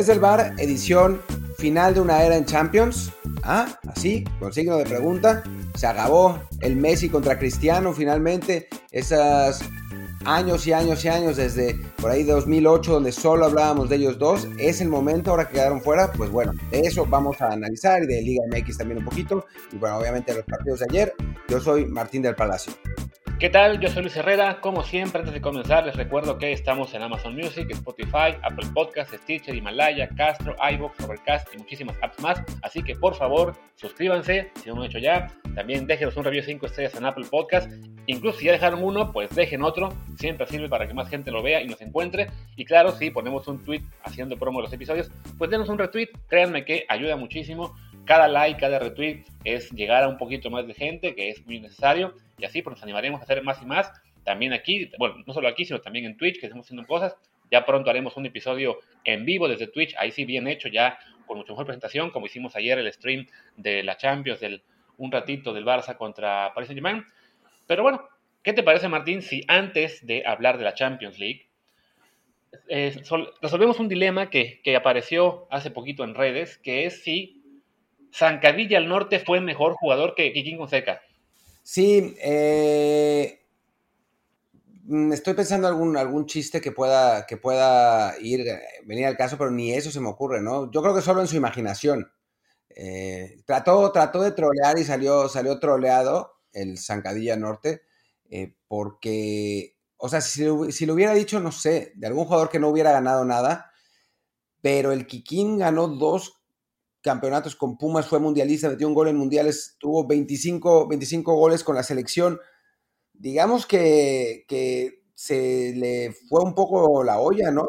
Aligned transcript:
Desde 0.00 0.14
el 0.14 0.20
bar, 0.20 0.54
edición 0.56 1.20
final 1.58 1.92
de 1.92 2.00
una 2.00 2.22
era 2.22 2.34
en 2.34 2.46
Champions. 2.46 3.12
Ah, 3.42 3.78
así, 3.86 4.24
con 4.38 4.50
signo 4.50 4.78
de 4.78 4.86
pregunta. 4.86 5.42
Se 5.74 5.86
acabó 5.86 6.40
el 6.62 6.74
Messi 6.74 7.10
contra 7.10 7.38
Cristiano 7.38 7.92
finalmente. 7.92 8.70
Esas 8.92 9.60
años 10.24 10.66
y 10.66 10.72
años 10.72 11.04
y 11.04 11.08
años 11.08 11.36
desde 11.36 11.78
por 11.98 12.10
ahí 12.10 12.22
2008 12.22 12.92
donde 12.92 13.12
solo 13.12 13.44
hablábamos 13.44 13.90
de 13.90 13.96
ellos 13.96 14.18
dos. 14.18 14.48
Es 14.58 14.80
el 14.80 14.88
momento 14.88 15.32
ahora 15.32 15.48
que 15.48 15.56
quedaron 15.56 15.82
fuera. 15.82 16.10
Pues 16.10 16.30
bueno, 16.30 16.54
de 16.70 16.80
eso 16.80 17.04
vamos 17.04 17.38
a 17.42 17.52
analizar 17.52 18.02
y 18.02 18.06
de 18.06 18.22
Liga 18.22 18.42
MX 18.50 18.78
también 18.78 19.00
un 19.00 19.04
poquito. 19.04 19.44
Y 19.70 19.76
bueno, 19.76 19.98
obviamente 19.98 20.32
los 20.32 20.46
partidos 20.46 20.80
de 20.80 20.86
ayer. 20.88 21.14
Yo 21.46 21.60
soy 21.60 21.84
Martín 21.84 22.22
del 22.22 22.34
Palacio. 22.34 22.72
¿Qué 23.40 23.48
tal? 23.48 23.80
Yo 23.80 23.88
soy 23.88 24.02
Luis 24.02 24.14
Herrera. 24.18 24.60
Como 24.60 24.82
siempre, 24.82 25.20
antes 25.20 25.32
de 25.32 25.40
comenzar, 25.40 25.86
les 25.86 25.96
recuerdo 25.96 26.36
que 26.36 26.52
estamos 26.52 26.92
en 26.92 27.00
Amazon 27.00 27.34
Music, 27.34 27.70
Spotify, 27.70 28.36
Apple 28.42 28.68
Podcasts, 28.74 29.16
Stitcher, 29.16 29.54
Himalaya, 29.54 30.10
Castro, 30.10 30.54
iVoox, 30.74 31.00
Overcast 31.00 31.48
y 31.54 31.56
muchísimas 31.56 31.96
apps 32.02 32.20
más. 32.20 32.42
Así 32.60 32.82
que 32.82 32.96
por 32.96 33.14
favor, 33.14 33.56
suscríbanse 33.76 34.50
si 34.62 34.68
no 34.68 34.74
lo 34.74 34.82
han 34.82 34.88
hecho 34.88 34.98
ya. 34.98 35.28
También 35.54 35.86
déjenos 35.86 36.18
un 36.18 36.24
review 36.24 36.42
5 36.42 36.66
estrellas 36.66 36.94
en 36.96 37.06
Apple 37.06 37.24
Podcasts. 37.30 37.74
Incluso 38.04 38.40
si 38.40 38.44
ya 38.44 38.52
dejaron 38.52 38.84
uno, 38.84 39.10
pues 39.10 39.34
dejen 39.34 39.62
otro. 39.62 39.88
Siempre 40.18 40.46
sirve 40.46 40.68
para 40.68 40.86
que 40.86 40.92
más 40.92 41.08
gente 41.08 41.30
lo 41.30 41.42
vea 41.42 41.62
y 41.62 41.66
nos 41.66 41.80
encuentre. 41.80 42.26
Y 42.56 42.66
claro, 42.66 42.92
si 42.92 43.10
ponemos 43.10 43.48
un 43.48 43.64
tweet 43.64 43.80
haciendo 44.04 44.36
promo 44.36 44.58
de 44.58 44.64
los 44.64 44.72
episodios, 44.74 45.10
pues 45.38 45.50
denos 45.50 45.70
un 45.70 45.78
retweet. 45.78 46.10
Créanme 46.28 46.66
que 46.66 46.84
ayuda 46.90 47.16
muchísimo 47.16 47.74
cada 48.04 48.28
like, 48.28 48.60
cada 48.60 48.80
retweet 48.80 49.24
es 49.44 49.70
llegar 49.70 50.02
a 50.02 50.08
un 50.08 50.18
poquito 50.18 50.50
más 50.50 50.66
de 50.66 50.74
gente, 50.74 51.14
que 51.14 51.28
es 51.28 51.46
muy 51.46 51.60
necesario, 51.60 52.14
y 52.40 52.44
así 52.44 52.62
pues 52.62 52.76
nos 52.76 52.82
animaremos 52.82 53.20
a 53.20 53.24
hacer 53.24 53.42
más 53.42 53.60
y 53.62 53.66
más. 53.66 53.92
También 54.24 54.52
aquí, 54.52 54.90
bueno, 54.98 55.16
no 55.26 55.32
solo 55.32 55.48
aquí, 55.48 55.64
sino 55.64 55.80
también 55.80 56.04
en 56.04 56.16
Twitch, 56.16 56.40
que 56.40 56.46
estamos 56.46 56.66
haciendo 56.66 56.86
cosas. 56.86 57.16
Ya 57.50 57.64
pronto 57.64 57.90
haremos 57.90 58.16
un 58.16 58.26
episodio 58.26 58.78
en 59.04 59.24
vivo 59.24 59.48
desde 59.48 59.66
Twitch, 59.66 59.94
ahí 59.98 60.12
sí 60.12 60.24
bien 60.24 60.46
hecho, 60.46 60.68
ya 60.68 60.98
con 61.26 61.38
mucha 61.38 61.52
mejor 61.52 61.66
presentación, 61.66 62.10
como 62.10 62.26
hicimos 62.26 62.56
ayer 62.56 62.78
el 62.78 62.92
stream 62.92 63.26
de 63.56 63.82
la 63.82 63.96
Champions, 63.96 64.40
del, 64.40 64.62
un 64.96 65.10
ratito 65.10 65.52
del 65.52 65.64
Barça 65.64 65.96
contra 65.96 66.52
Paris 66.54 66.68
Saint-Germain. 66.68 67.04
Pero 67.66 67.82
bueno, 67.82 68.08
¿qué 68.42 68.52
te 68.52 68.62
parece, 68.62 68.88
Martín, 68.88 69.22
si 69.22 69.44
antes 69.48 70.06
de 70.06 70.24
hablar 70.26 70.58
de 70.58 70.64
la 70.64 70.74
Champions 70.74 71.18
League, 71.18 71.46
eh, 72.68 73.00
resolvemos 73.40 73.78
un 73.78 73.88
dilema 73.88 74.28
que, 74.28 74.60
que 74.62 74.76
apareció 74.76 75.46
hace 75.50 75.70
poquito 75.70 76.04
en 76.04 76.14
redes, 76.14 76.58
que 76.58 76.84
es 76.84 77.02
si 77.02 77.40
Zancadilla 78.12 78.78
al 78.78 78.88
norte 78.88 79.20
fue 79.20 79.40
mejor 79.40 79.74
jugador 79.74 80.14
que 80.14 80.32
Kikín 80.32 80.58
Fonseca. 80.58 81.02
Sí, 81.72 82.16
eh, 82.20 83.46
mm, 84.84 85.12
estoy 85.12 85.34
pensando 85.34 85.68
algún, 85.68 85.96
algún 85.96 86.26
chiste 86.26 86.60
que 86.60 86.72
pueda, 86.72 87.26
que 87.26 87.36
pueda 87.36 88.18
ir, 88.20 88.40
eh, 88.48 88.60
venir 88.84 89.06
al 89.06 89.16
caso, 89.16 89.38
pero 89.38 89.50
ni 89.52 89.72
eso 89.72 89.90
se 89.92 90.00
me 90.00 90.08
ocurre, 90.08 90.40
¿no? 90.40 90.68
Yo 90.72 90.82
creo 90.82 90.94
que 90.94 91.00
solo 91.02 91.20
en 91.20 91.28
su 91.28 91.36
imaginación. 91.36 92.10
Eh, 92.70 93.42
trató, 93.46 93.92
trató 93.92 94.22
de 94.22 94.32
trolear 94.32 94.78
y 94.78 94.84
salió, 94.84 95.28
salió 95.28 95.60
troleado 95.60 96.34
el 96.52 96.78
Zancadilla 96.78 97.36
Norte, 97.36 97.82
porque, 98.68 99.76
o 99.96 100.08
sea, 100.08 100.20
si, 100.20 100.46
si 100.72 100.86
lo 100.86 100.94
hubiera 100.94 101.14
dicho, 101.14 101.40
no 101.40 101.52
sé, 101.52 101.92
de 101.96 102.06
algún 102.08 102.24
jugador 102.24 102.50
que 102.50 102.60
no 102.60 102.68
hubiera 102.68 102.92
ganado 102.92 103.24
nada, 103.24 103.72
pero 104.62 104.92
el 104.92 105.06
Kikín 105.06 105.58
ganó 105.58 105.88
dos 105.88 106.39
campeonatos 107.02 107.56
con 107.56 107.78
Pumas, 107.78 108.06
fue 108.06 108.20
mundialista, 108.20 108.68
metió 108.68 108.86
un 108.86 108.94
gol 108.94 109.08
en 109.08 109.16
mundiales, 109.16 109.76
tuvo 109.78 110.06
25, 110.06 110.88
25 110.88 111.34
goles 111.34 111.64
con 111.64 111.74
la 111.74 111.82
selección. 111.82 112.38
Digamos 113.12 113.66
que, 113.66 114.44
que 114.48 115.02
se 115.14 115.74
le 115.76 116.12
fue 116.28 116.42
un 116.42 116.54
poco 116.54 117.04
la 117.04 117.18
olla, 117.18 117.50
¿no? 117.50 117.68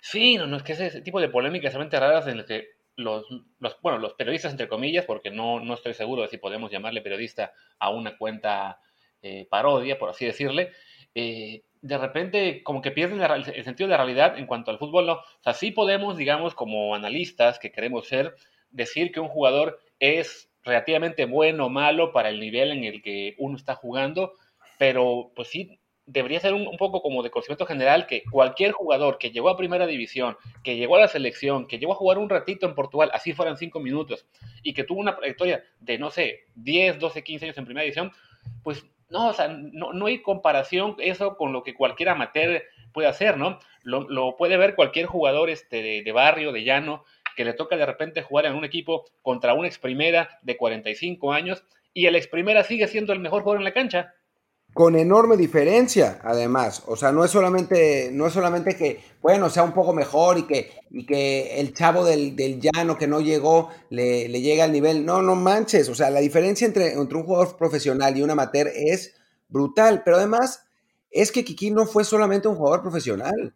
Sí, 0.00 0.36
no, 0.36 0.46
no 0.46 0.56
es 0.56 0.62
que 0.62 0.72
ese 0.72 1.00
tipo 1.02 1.20
de 1.20 1.28
polémicas 1.28 1.72
realmente 1.72 1.98
raras 1.98 2.26
en 2.26 2.38
las 2.38 2.46
que 2.46 2.78
los, 2.96 3.26
los, 3.58 3.76
bueno, 3.80 3.98
los 3.98 4.14
periodistas, 4.14 4.52
entre 4.52 4.68
comillas, 4.68 5.04
porque 5.04 5.30
no, 5.30 5.60
no 5.60 5.74
estoy 5.74 5.94
seguro 5.94 6.22
de 6.22 6.28
si 6.28 6.38
podemos 6.38 6.70
llamarle 6.70 7.00
periodista 7.00 7.52
a 7.78 7.90
una 7.90 8.18
cuenta 8.18 8.80
eh, 9.22 9.46
parodia, 9.50 9.98
por 9.98 10.10
así 10.10 10.26
decirle, 10.26 10.72
eh, 11.14 11.64
de 11.80 11.98
repente 11.98 12.62
como 12.62 12.82
que 12.82 12.90
pierden 12.90 13.20
el 13.20 13.64
sentido 13.64 13.88
de 13.88 13.92
la 13.92 14.04
realidad 14.04 14.38
en 14.38 14.46
cuanto 14.46 14.70
al 14.70 14.78
fútbol. 14.78 15.06
¿no? 15.06 15.14
O 15.14 15.42
sea, 15.42 15.54
sí 15.54 15.70
podemos, 15.70 16.16
digamos, 16.16 16.54
como 16.54 16.94
analistas 16.94 17.58
que 17.58 17.70
queremos 17.70 18.08
ser, 18.08 18.34
decir 18.70 19.12
que 19.12 19.20
un 19.20 19.28
jugador 19.28 19.80
es 19.98 20.50
relativamente 20.62 21.24
bueno 21.24 21.66
o 21.66 21.70
malo 21.70 22.12
para 22.12 22.28
el 22.28 22.40
nivel 22.40 22.70
en 22.72 22.84
el 22.84 23.02
que 23.02 23.34
uno 23.38 23.56
está 23.56 23.74
jugando, 23.74 24.32
pero 24.78 25.32
pues 25.34 25.48
sí 25.48 25.78
debería 26.08 26.40
ser 26.40 26.54
un, 26.54 26.76
poco 26.78 27.02
como 27.02 27.22
de 27.22 27.30
conocimiento 27.30 27.66
general 27.66 28.06
que 28.06 28.22
cualquier 28.30 28.72
jugador 28.72 29.18
que 29.18 29.30
llegó 29.30 29.50
a 29.50 29.58
primera 29.58 29.86
división, 29.86 30.38
que 30.64 30.76
llegó 30.76 30.96
a 30.96 31.00
la 31.00 31.08
selección, 31.08 31.66
que 31.66 31.78
llegó 31.78 31.92
a 31.92 31.96
jugar 31.96 32.16
un 32.16 32.30
ratito 32.30 32.66
en 32.66 32.74
Portugal, 32.74 33.10
así 33.12 33.34
fueran 33.34 33.58
cinco 33.58 33.78
minutos, 33.78 34.26
y 34.62 34.72
que 34.72 34.84
tuvo 34.84 35.00
una 35.00 35.14
trayectoria 35.14 35.62
de, 35.80 35.98
no 35.98 36.10
sé, 36.10 36.46
10, 36.54 36.98
12, 36.98 37.22
15 37.22 37.44
años 37.44 37.58
en 37.58 37.64
primera 37.66 37.84
división, 37.84 38.10
pues 38.62 38.86
no, 39.10 39.28
o 39.28 39.32
sea, 39.32 39.48
no, 39.48 39.92
no, 39.92 40.06
hay 40.06 40.20
comparación 40.20 40.96
eso 40.98 41.36
con 41.36 41.52
lo 41.52 41.62
que 41.62 41.74
cualquier 41.74 42.10
amateur 42.10 42.62
puede 42.92 43.08
hacer, 43.08 43.36
¿no? 43.36 43.58
Lo, 43.82 44.36
puede 44.36 44.56
ver 44.56 44.74
cualquier 44.74 45.06
jugador 45.06 45.48
este, 45.50 46.02
de, 46.02 46.12
barrio, 46.12 46.52
de 46.52 46.64
llano, 46.64 47.04
que 47.36 47.44
le 47.44 47.54
toca 47.54 47.76
de 47.76 47.86
repente 47.86 48.22
jugar 48.22 48.46
en 48.46 48.54
un 48.54 48.64
equipo 48.64 49.04
contra 49.22 49.54
un 49.54 49.64
ex 49.64 49.78
primera 49.78 50.38
de 50.42 50.56
45 50.56 51.32
años 51.32 51.64
y 51.94 52.06
el 52.06 52.16
ex 52.16 52.26
primera 52.26 52.64
sigue 52.64 52.86
siendo 52.86 53.12
el 53.12 53.20
mejor 53.20 53.42
jugador 53.42 53.60
en 53.60 53.64
la 53.64 53.72
cancha 53.72 54.14
con 54.74 54.96
enorme 54.96 55.36
diferencia, 55.36 56.20
además. 56.22 56.82
O 56.86 56.96
sea, 56.96 57.10
no 57.10 57.24
es 57.24 57.30
solamente, 57.30 58.10
no 58.12 58.26
es 58.26 58.32
solamente 58.32 58.76
que, 58.76 59.00
bueno, 59.20 59.50
sea 59.50 59.64
un 59.64 59.72
poco 59.72 59.92
mejor 59.92 60.38
y 60.38 60.46
que, 60.46 60.70
y 60.90 61.04
que 61.04 61.60
el 61.60 61.74
chavo 61.74 62.04
del, 62.04 62.36
llano 62.60 62.96
que 62.96 63.06
no 63.06 63.20
llegó 63.20 63.70
le, 63.90 64.28
le 64.28 64.40
llegue 64.40 64.62
al 64.62 64.72
nivel. 64.72 65.04
No, 65.04 65.22
no 65.22 65.34
manches. 65.34 65.88
O 65.88 65.94
sea, 65.94 66.10
la 66.10 66.20
diferencia 66.20 66.66
entre, 66.66 66.92
entre 66.92 67.16
un 67.16 67.24
jugador 67.24 67.56
profesional 67.56 68.16
y 68.16 68.22
un 68.22 68.30
amateur 68.30 68.68
es 68.72 69.14
brutal. 69.48 70.02
Pero 70.04 70.18
además, 70.18 70.62
es 71.10 71.32
que 71.32 71.44
Kiki 71.44 71.70
no 71.70 71.86
fue 71.86 72.04
solamente 72.04 72.48
un 72.48 72.56
jugador 72.56 72.82
profesional 72.82 73.54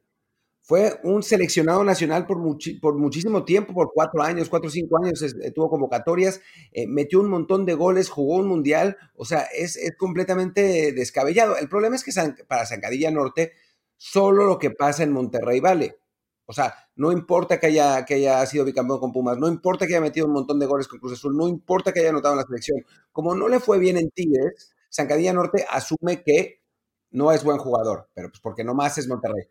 fue 0.63 1.01
un 1.03 1.23
seleccionado 1.23 1.83
nacional 1.83 2.25
por, 2.25 2.39
por 2.81 2.95
muchísimo 2.97 3.45
tiempo, 3.45 3.75
por 3.75 3.91
cuatro 3.93 4.23
años, 4.23 4.49
cuatro 4.49 4.69
o 4.69 4.71
cinco 4.71 4.97
años, 5.03 5.21
eh, 5.23 5.51
tuvo 5.51 5.69
convocatorias, 5.69 6.41
eh, 6.71 6.87
metió 6.87 7.21
un 7.21 7.29
montón 7.29 7.67
de 7.67 7.75
goles, 7.75 8.09
jugó 8.09 8.37
un 8.37 8.47
mundial, 8.47 8.97
o 9.17 9.25
sea, 9.25 9.43
es, 9.55 9.79
completamente 9.99 10.93
descabellado. 10.93 11.57
El 11.57 11.69
problema 11.69 11.97
es 11.97 12.05
que 12.05 12.13
para 12.47 12.65
Zancadilla 12.65 13.11
Norte, 13.11 13.53
solo 13.97 14.45
lo 14.45 14.59
que 14.59 14.71
pasa 14.71 15.03
en 15.03 15.13
Monterrey 15.13 15.61
vale. 15.61 15.99
O 16.47 16.53
sea, 16.53 16.75
no 16.97 17.13
importa 17.13 17.59
que 17.59 17.69
haya, 17.69 18.05
que 18.05 18.15
haya 18.15 18.45
sido 18.47 18.65
bicampeón 18.65 19.01
con 19.01 19.13
Pumas, 19.13 19.39
no 19.39 19.49
importa 19.49 19.87
que 19.87 19.95
haya 19.95 20.01
metido 20.01 20.27
un 20.27 20.33
montón 20.33 20.59
de 20.59 20.67
goles 20.67 20.87
con 20.87 21.01
Cruz 21.01 21.15
Azul, 21.15 21.37
no 21.37 21.49
importa 21.49 21.93
que 21.93 22.01
haya 22.01 22.11
anotado 22.11 22.35
en 22.35 22.39
la 22.41 22.47
selección. 22.47 22.85
Como 23.11 23.35
no 23.35 23.49
le 23.49 23.59
fue 23.61 23.79
bien 23.79 23.97
en 23.97 24.11
Tigres, 24.11 24.73
Zancadilla 24.93 25.33
Norte 25.33 25.65
asume 25.69 26.23
que 26.23 26.63
no 27.11 27.33
es 27.33 27.43
buen 27.45 27.59
jugador, 27.59 28.09
pero 28.15 28.29
pues 28.29 28.41
porque 28.41 28.65
nomás 28.65 28.99
es 28.99 29.09
Monterrey. 29.09 29.45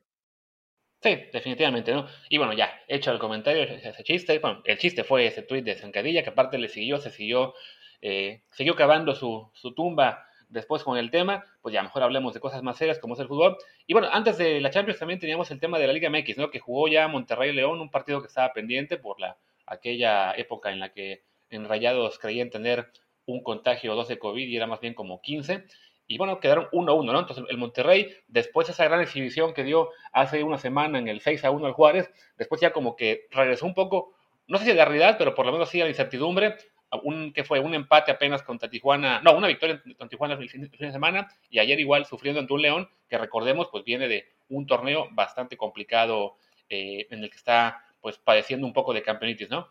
Sí, 1.01 1.17
definitivamente, 1.33 1.93
¿no? 1.93 2.07
Y 2.29 2.37
bueno, 2.37 2.53
ya, 2.53 2.79
hecho 2.87 3.11
el 3.11 3.17
comentario, 3.17 3.63
ese 3.63 4.03
chiste, 4.03 4.37
bueno, 4.37 4.61
el 4.65 4.77
chiste 4.77 5.03
fue 5.03 5.25
ese 5.25 5.41
tuit 5.41 5.65
de 5.65 5.75
Zancadilla, 5.75 6.21
que 6.21 6.29
aparte 6.29 6.59
le 6.59 6.67
siguió, 6.67 6.99
se 6.99 7.09
siguió, 7.09 7.55
eh, 8.01 8.43
siguió 8.51 8.75
cavando 8.75 9.15
su, 9.15 9.49
su 9.53 9.73
tumba 9.73 10.27
después 10.47 10.83
con 10.83 10.97
el 10.97 11.09
tema, 11.09 11.43
pues 11.61 11.73
ya 11.73 11.81
mejor 11.81 12.03
hablemos 12.03 12.35
de 12.35 12.39
cosas 12.39 12.61
más 12.61 12.77
serias 12.77 12.99
como 12.99 13.15
es 13.15 13.19
el 13.19 13.27
fútbol. 13.27 13.57
Y 13.87 13.93
bueno, 13.93 14.09
antes 14.11 14.37
de 14.37 14.61
la 14.61 14.69
Champions 14.69 14.99
también 14.99 15.19
teníamos 15.19 15.49
el 15.49 15.59
tema 15.59 15.79
de 15.79 15.87
la 15.87 15.93
Liga 15.93 16.09
MX, 16.09 16.37
¿no? 16.37 16.51
Que 16.51 16.59
jugó 16.59 16.87
ya 16.87 17.07
Monterrey 17.07 17.51
León, 17.51 17.81
un 17.81 17.89
partido 17.89 18.21
que 18.21 18.27
estaba 18.27 18.53
pendiente 18.53 18.97
por 18.97 19.19
la, 19.19 19.37
aquella 19.65 20.33
época 20.33 20.71
en 20.71 20.79
la 20.79 20.93
que 20.93 21.23
en 21.49 21.67
Rayados 21.67 22.19
creían 22.19 22.51
tener 22.51 22.91
un 23.25 23.41
contagio 23.41 23.93
o 23.93 23.95
dos 23.95 24.07
de 24.07 24.19
COVID 24.19 24.47
y 24.47 24.55
era 24.55 24.67
más 24.67 24.81
bien 24.81 24.93
como 24.93 25.21
15 25.21 25.65
y 26.11 26.17
bueno, 26.17 26.41
quedaron 26.41 26.67
1-1, 26.73 27.05
¿no? 27.05 27.19
Entonces 27.19 27.45
el 27.47 27.57
Monterrey, 27.57 28.13
después 28.27 28.67
de 28.67 28.73
esa 28.73 28.83
gran 28.83 28.99
exhibición 28.99 29.53
que 29.53 29.63
dio 29.63 29.91
hace 30.11 30.43
una 30.43 30.57
semana 30.57 30.99
en 30.99 31.07
el 31.07 31.21
6-1 31.21 31.65
al 31.65 31.71
Juárez, 31.71 32.11
después 32.37 32.59
ya 32.59 32.73
como 32.73 32.97
que 32.97 33.27
regresó 33.31 33.65
un 33.65 33.73
poco, 33.73 34.13
no 34.47 34.57
sé 34.57 34.65
si 34.65 34.71
de 34.71 34.75
la 34.75 34.83
realidad, 34.83 35.15
pero 35.17 35.33
por 35.33 35.45
lo 35.45 35.53
menos 35.53 35.69
sí 35.69 35.79
a 35.79 35.85
la 35.85 35.89
incertidumbre, 35.89 36.57
un, 37.03 37.31
que 37.31 37.45
fue 37.45 37.61
un 37.61 37.73
empate 37.73 38.11
apenas 38.11 38.43
contra 38.43 38.69
Tijuana, 38.69 39.21
no, 39.21 39.37
una 39.37 39.47
victoria 39.47 39.81
contra 39.81 40.09
Tijuana 40.09 40.33
el 40.33 40.49
fin, 40.49 40.69
de 40.69 40.91
semana, 40.91 41.29
y 41.49 41.59
ayer 41.59 41.79
igual 41.79 42.05
sufriendo 42.05 42.41
ante 42.41 42.51
un 42.51 42.61
León, 42.61 42.89
que 43.07 43.17
recordemos, 43.17 43.69
pues 43.71 43.85
viene 43.85 44.09
de 44.09 44.27
un 44.49 44.67
torneo 44.67 45.07
bastante 45.11 45.55
complicado 45.55 46.35
eh, 46.67 47.07
en 47.09 47.23
el 47.23 47.29
que 47.29 47.37
está 47.37 47.85
pues 48.01 48.17
padeciendo 48.17 48.67
un 48.67 48.73
poco 48.73 48.93
de 48.93 49.01
campeonitis, 49.01 49.49
¿no? 49.49 49.69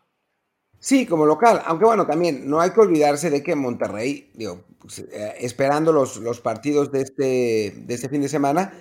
Sí, 0.83 1.05
como 1.05 1.27
local, 1.27 1.61
aunque 1.65 1.85
bueno, 1.85 2.07
también 2.07 2.49
no 2.49 2.59
hay 2.59 2.71
que 2.71 2.79
olvidarse 2.79 3.29
de 3.29 3.43
que 3.43 3.53
Monterrey, 3.53 4.31
pues, 4.79 4.97
eh, 4.97 5.35
esperando 5.39 5.93
los, 5.93 6.17
los 6.17 6.41
partidos 6.41 6.91
de 6.91 7.01
este, 7.01 7.73
de 7.85 7.93
este 7.93 8.09
fin 8.09 8.19
de 8.19 8.27
semana, 8.27 8.73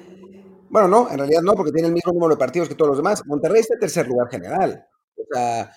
bueno, 0.71 0.89
no, 0.89 1.11
en 1.11 1.19
realidad 1.19 1.43
no, 1.43 1.53
porque 1.53 1.73
tiene 1.73 1.89
el 1.89 1.95
mismo 1.95 2.13
número 2.15 2.37
de 2.37 2.39
partidos 2.39 2.71
que 2.71 2.75
todos 2.75 2.89
los 2.89 2.97
demás. 2.97 3.23
Monterrey 3.27 3.61
está 3.61 3.75
en 3.75 3.81
tercer 3.81 4.09
lugar 4.09 4.31
general. 4.31 4.87
O 5.15 5.23
sea, 5.31 5.73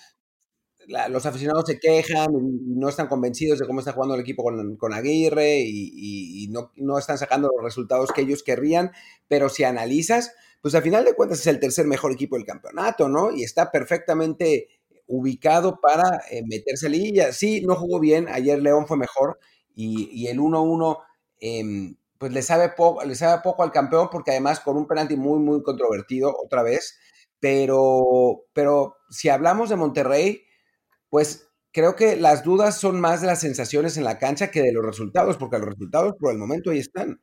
los 1.10 1.26
aficionados 1.26 1.64
se 1.66 1.78
quejan 1.78 2.32
y 2.34 2.74
no 2.78 2.88
están 2.88 3.08
convencidos 3.08 3.58
de 3.58 3.66
cómo 3.66 3.80
está 3.80 3.92
jugando 3.92 4.14
el 4.14 4.22
equipo 4.22 4.42
con, 4.44 4.76
con 4.78 4.94
Aguirre 4.94 5.58
y, 5.60 6.44
y, 6.44 6.48
no, 6.48 6.72
no, 6.76 6.98
están 6.98 7.18
sacando 7.18 7.50
los 7.54 7.62
resultados 7.62 8.12
que 8.12 8.22
ellos 8.22 8.42
querrían, 8.42 8.92
pero 9.28 9.50
si 9.50 9.64
analizas, 9.64 10.32
pues 10.62 10.74
al 10.74 10.82
final 10.82 11.04
de 11.04 11.14
cuentas 11.14 11.40
es 11.40 11.46
el 11.48 11.60
tercer 11.60 11.86
mejor 11.86 12.12
equipo 12.12 12.36
del 12.36 12.46
campeonato, 12.46 13.10
¿no? 13.10 13.30
Y 13.30 13.42
está 13.42 13.70
perfectamente 13.70 14.68
ubicado 15.06 15.80
para 15.80 16.22
eh, 16.30 16.42
meterse 16.46 16.86
a 16.86 16.90
liguilla. 16.90 17.32
Sí, 17.32 17.62
no 17.62 17.74
jugó 17.76 18.00
bien, 18.00 18.28
ayer 18.28 18.60
León 18.60 18.86
fue 18.86 18.96
mejor 18.96 19.38
y, 19.74 20.26
el 20.28 20.38
1-1 20.38 20.98
em, 21.40 21.96
pues 22.18 22.32
le 22.32 22.42
sabe, 22.42 22.70
poco, 22.70 23.04
le 23.04 23.14
sabe 23.14 23.42
poco 23.42 23.62
al 23.62 23.72
campeón 23.72 24.08
porque 24.10 24.30
además 24.30 24.60
con 24.60 24.76
un 24.76 24.86
penalti 24.86 25.16
muy, 25.16 25.38
muy 25.40 25.62
controvertido 25.62 26.34
otra 26.42 26.62
vez, 26.62 26.98
pero, 27.40 28.46
pero 28.52 28.96
si 29.10 29.28
hablamos 29.28 29.68
de 29.68 29.76
Monterrey, 29.76 30.44
pues 31.10 31.48
creo 31.72 31.96
que 31.96 32.16
las 32.16 32.44
dudas 32.44 32.80
son 32.80 33.00
más 33.00 33.20
de 33.20 33.26
las 33.26 33.40
sensaciones 33.40 33.96
en 33.96 34.04
la 34.04 34.18
cancha 34.18 34.50
que 34.50 34.62
de 34.62 34.72
los 34.72 34.84
resultados, 34.84 35.36
porque 35.36 35.58
los 35.58 35.68
resultados 35.68 36.14
por 36.18 36.32
el 36.32 36.38
momento 36.38 36.70
ahí 36.70 36.78
están. 36.78 37.20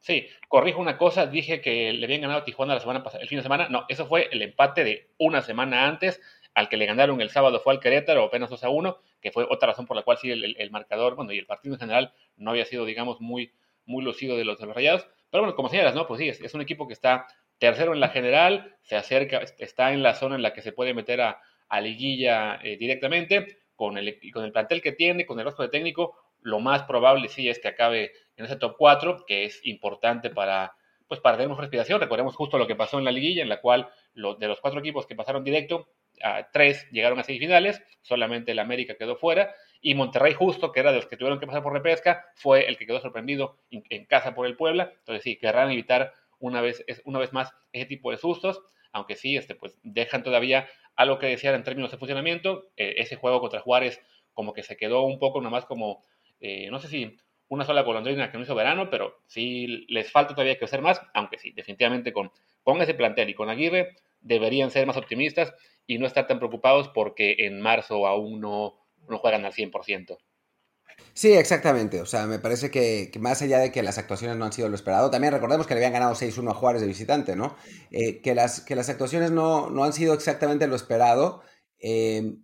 Sí, 0.00 0.28
corrijo 0.48 0.80
una 0.80 0.96
cosa, 0.96 1.26
dije 1.26 1.60
que 1.60 1.92
le 1.92 2.04
habían 2.04 2.20
ganado 2.20 2.40
a 2.40 2.44
Tijuana 2.44 2.74
la 2.74 2.80
semana 2.80 3.02
pasada, 3.02 3.22
el 3.22 3.28
fin 3.28 3.38
de 3.38 3.42
semana, 3.42 3.68
no, 3.68 3.84
eso 3.88 4.06
fue 4.06 4.28
el 4.30 4.40
empate 4.42 4.84
de 4.84 5.10
una 5.18 5.42
semana 5.42 5.88
antes, 5.88 6.20
al 6.58 6.68
que 6.68 6.76
le 6.76 6.86
ganaron 6.86 7.20
el 7.20 7.30
sábado 7.30 7.60
fue 7.60 7.72
al 7.72 7.78
Querétaro, 7.78 8.24
apenas 8.24 8.50
2 8.50 8.64
a 8.64 8.68
1, 8.68 8.98
que 9.20 9.30
fue 9.30 9.46
otra 9.48 9.68
razón 9.68 9.86
por 9.86 9.96
la 9.96 10.02
cual 10.02 10.18
sí 10.18 10.28
el, 10.32 10.70
marcador, 10.72 11.14
bueno, 11.14 11.30
y 11.32 11.38
el 11.38 11.46
partido 11.46 11.76
en 11.76 11.78
general 11.78 12.12
no 12.36 12.50
había 12.50 12.64
sido, 12.64 12.84
digamos, 12.84 13.20
muy, 13.20 13.52
muy 13.86 14.02
lucido 14.02 14.36
de 14.36 14.44
los, 14.44 14.58
de 14.58 14.66
los 14.66 14.74
rayados. 14.74 15.06
Pero 15.30 15.44
bueno, 15.44 15.54
como 15.54 15.68
señalas, 15.68 15.94
¿no? 15.94 16.08
Pues 16.08 16.18
sí, 16.18 16.28
es, 16.28 16.54
un 16.54 16.60
equipo 16.60 16.88
que 16.88 16.94
está 16.94 17.28
tercero 17.58 17.92
en 17.92 18.00
la 18.00 18.08
general, 18.08 18.74
se 18.82 18.96
acerca, 18.96 19.40
está 19.58 19.92
en 19.92 20.02
la 20.02 20.14
zona 20.14 20.34
en 20.34 20.42
la 20.42 20.52
que 20.52 20.62
se 20.62 20.72
puede 20.72 20.94
meter 20.94 21.20
a, 21.20 21.40
a 21.68 21.80
liguilla 21.80 22.58
eh, 22.64 22.76
directamente, 22.76 23.58
con 23.76 23.96
el, 23.96 24.18
con 24.32 24.44
el 24.44 24.50
plantel 24.50 24.82
que 24.82 24.90
tiene, 24.90 25.26
con 25.26 25.38
el 25.38 25.44
rostro 25.44 25.62
de 25.62 25.70
técnico, 25.70 26.16
lo 26.40 26.58
más 26.58 26.82
probable 26.82 27.28
sí 27.28 27.48
es 27.48 27.60
que 27.60 27.68
acabe 27.68 28.10
en 28.36 28.46
ese 28.46 28.56
top 28.56 28.74
4, 28.76 29.24
que 29.28 29.44
es 29.44 29.64
importante 29.64 30.30
para, 30.30 30.74
pues 31.06 31.20
para 31.20 31.36
tener 31.36 31.56
respiración. 31.56 32.00
Recordemos 32.00 32.34
justo 32.34 32.58
lo 32.58 32.66
que 32.66 32.74
pasó 32.74 32.98
en 32.98 33.04
la 33.04 33.12
liguilla, 33.12 33.42
en 33.42 33.48
la 33.48 33.60
cual 33.60 33.88
de 34.14 34.48
los 34.48 34.60
cuatro 34.60 34.80
equipos 34.80 35.06
que 35.06 35.14
pasaron 35.14 35.44
directo, 35.44 35.88
tres 36.52 36.88
llegaron 36.90 37.18
a 37.18 37.24
semifinales, 37.24 37.82
solamente 38.02 38.52
el 38.52 38.58
América 38.58 38.96
quedó 38.96 39.16
fuera, 39.16 39.54
y 39.80 39.94
Monterrey 39.94 40.34
justo, 40.34 40.72
que 40.72 40.80
era 40.80 40.90
de 40.90 40.96
los 40.96 41.06
que 41.06 41.16
tuvieron 41.16 41.38
que 41.38 41.46
pasar 41.46 41.62
por 41.62 41.72
repesca, 41.72 42.26
fue 42.34 42.68
el 42.68 42.76
que 42.76 42.86
quedó 42.86 43.00
sorprendido 43.00 43.58
en, 43.70 44.04
casa 44.06 44.34
por 44.34 44.46
el 44.46 44.56
Puebla. 44.56 44.92
Entonces 44.98 45.22
sí, 45.22 45.36
querrán 45.36 45.70
evitar 45.70 46.12
una 46.40 46.60
vez, 46.60 46.84
una 47.04 47.18
vez 47.18 47.32
más 47.32 47.52
ese 47.72 47.86
tipo 47.86 48.10
de 48.10 48.16
sustos, 48.16 48.60
aunque 48.92 49.14
sí, 49.14 49.36
este, 49.36 49.54
pues 49.54 49.78
dejan 49.82 50.22
todavía 50.22 50.68
algo 50.96 51.18
que 51.18 51.26
desear 51.26 51.54
en 51.54 51.62
términos 51.62 51.90
de 51.90 51.98
funcionamiento. 51.98 52.70
Eh, 52.76 52.96
ese 52.98 53.16
juego 53.16 53.40
contra 53.40 53.60
Juárez 53.60 54.00
como 54.32 54.52
que 54.52 54.62
se 54.62 54.76
quedó 54.76 55.02
un 55.02 55.18
poco 55.18 55.40
nomás 55.40 55.64
como, 55.64 56.04
eh, 56.40 56.68
no 56.70 56.78
sé 56.80 56.88
si 56.88 57.16
una 57.48 57.64
sola 57.64 57.82
golondrina 57.82 58.30
que 58.30 58.36
no 58.36 58.44
hizo 58.44 58.54
verano, 58.54 58.90
pero 58.90 59.20
sí 59.26 59.86
les 59.88 60.10
falta 60.10 60.34
todavía 60.34 60.58
que 60.58 60.64
hacer 60.64 60.82
más, 60.82 61.00
aunque 61.14 61.38
sí, 61.38 61.52
definitivamente 61.52 62.12
con, 62.12 62.30
con 62.62 62.80
ese 62.82 62.94
plantel 62.94 63.30
y 63.30 63.34
con 63.34 63.48
Aguirre 63.48 63.96
deberían 64.20 64.70
ser 64.70 64.86
más 64.86 64.96
optimistas 64.96 65.52
y 65.86 65.98
no 65.98 66.06
estar 66.06 66.26
tan 66.26 66.38
preocupados 66.38 66.88
porque 66.88 67.36
en 67.38 67.60
marzo 67.60 68.06
aún 68.06 68.40
no, 68.40 68.74
no 69.08 69.18
juegan 69.18 69.44
al 69.44 69.52
100%. 69.52 70.18
Sí, 71.14 71.32
exactamente. 71.32 72.00
O 72.00 72.06
sea, 72.06 72.26
me 72.26 72.38
parece 72.38 72.70
que, 72.70 73.10
más 73.18 73.42
allá 73.42 73.58
de 73.58 73.72
que 73.72 73.82
las 73.82 73.98
actuaciones 73.98 74.36
no 74.36 74.44
han 74.44 74.52
sido 74.52 74.68
lo 74.68 74.74
esperado, 74.74 75.10
también 75.10 75.32
recordemos 75.32 75.66
que 75.66 75.74
le 75.74 75.80
habían 75.80 75.92
ganado 75.92 76.14
6-1 76.14 76.50
a 76.50 76.54
Juárez 76.54 76.80
de 76.80 76.86
visitante, 76.86 77.34
¿no? 77.34 77.56
Eh, 77.90 78.20
que, 78.20 78.34
las, 78.34 78.60
que 78.60 78.76
las 78.76 78.88
actuaciones 78.88 79.30
no, 79.30 79.70
no, 79.70 79.84
han 79.84 79.92
sido 79.92 80.14
exactamente 80.14 80.66
lo 80.66 80.76
esperado. 80.76 81.42
Eh, 81.80 82.36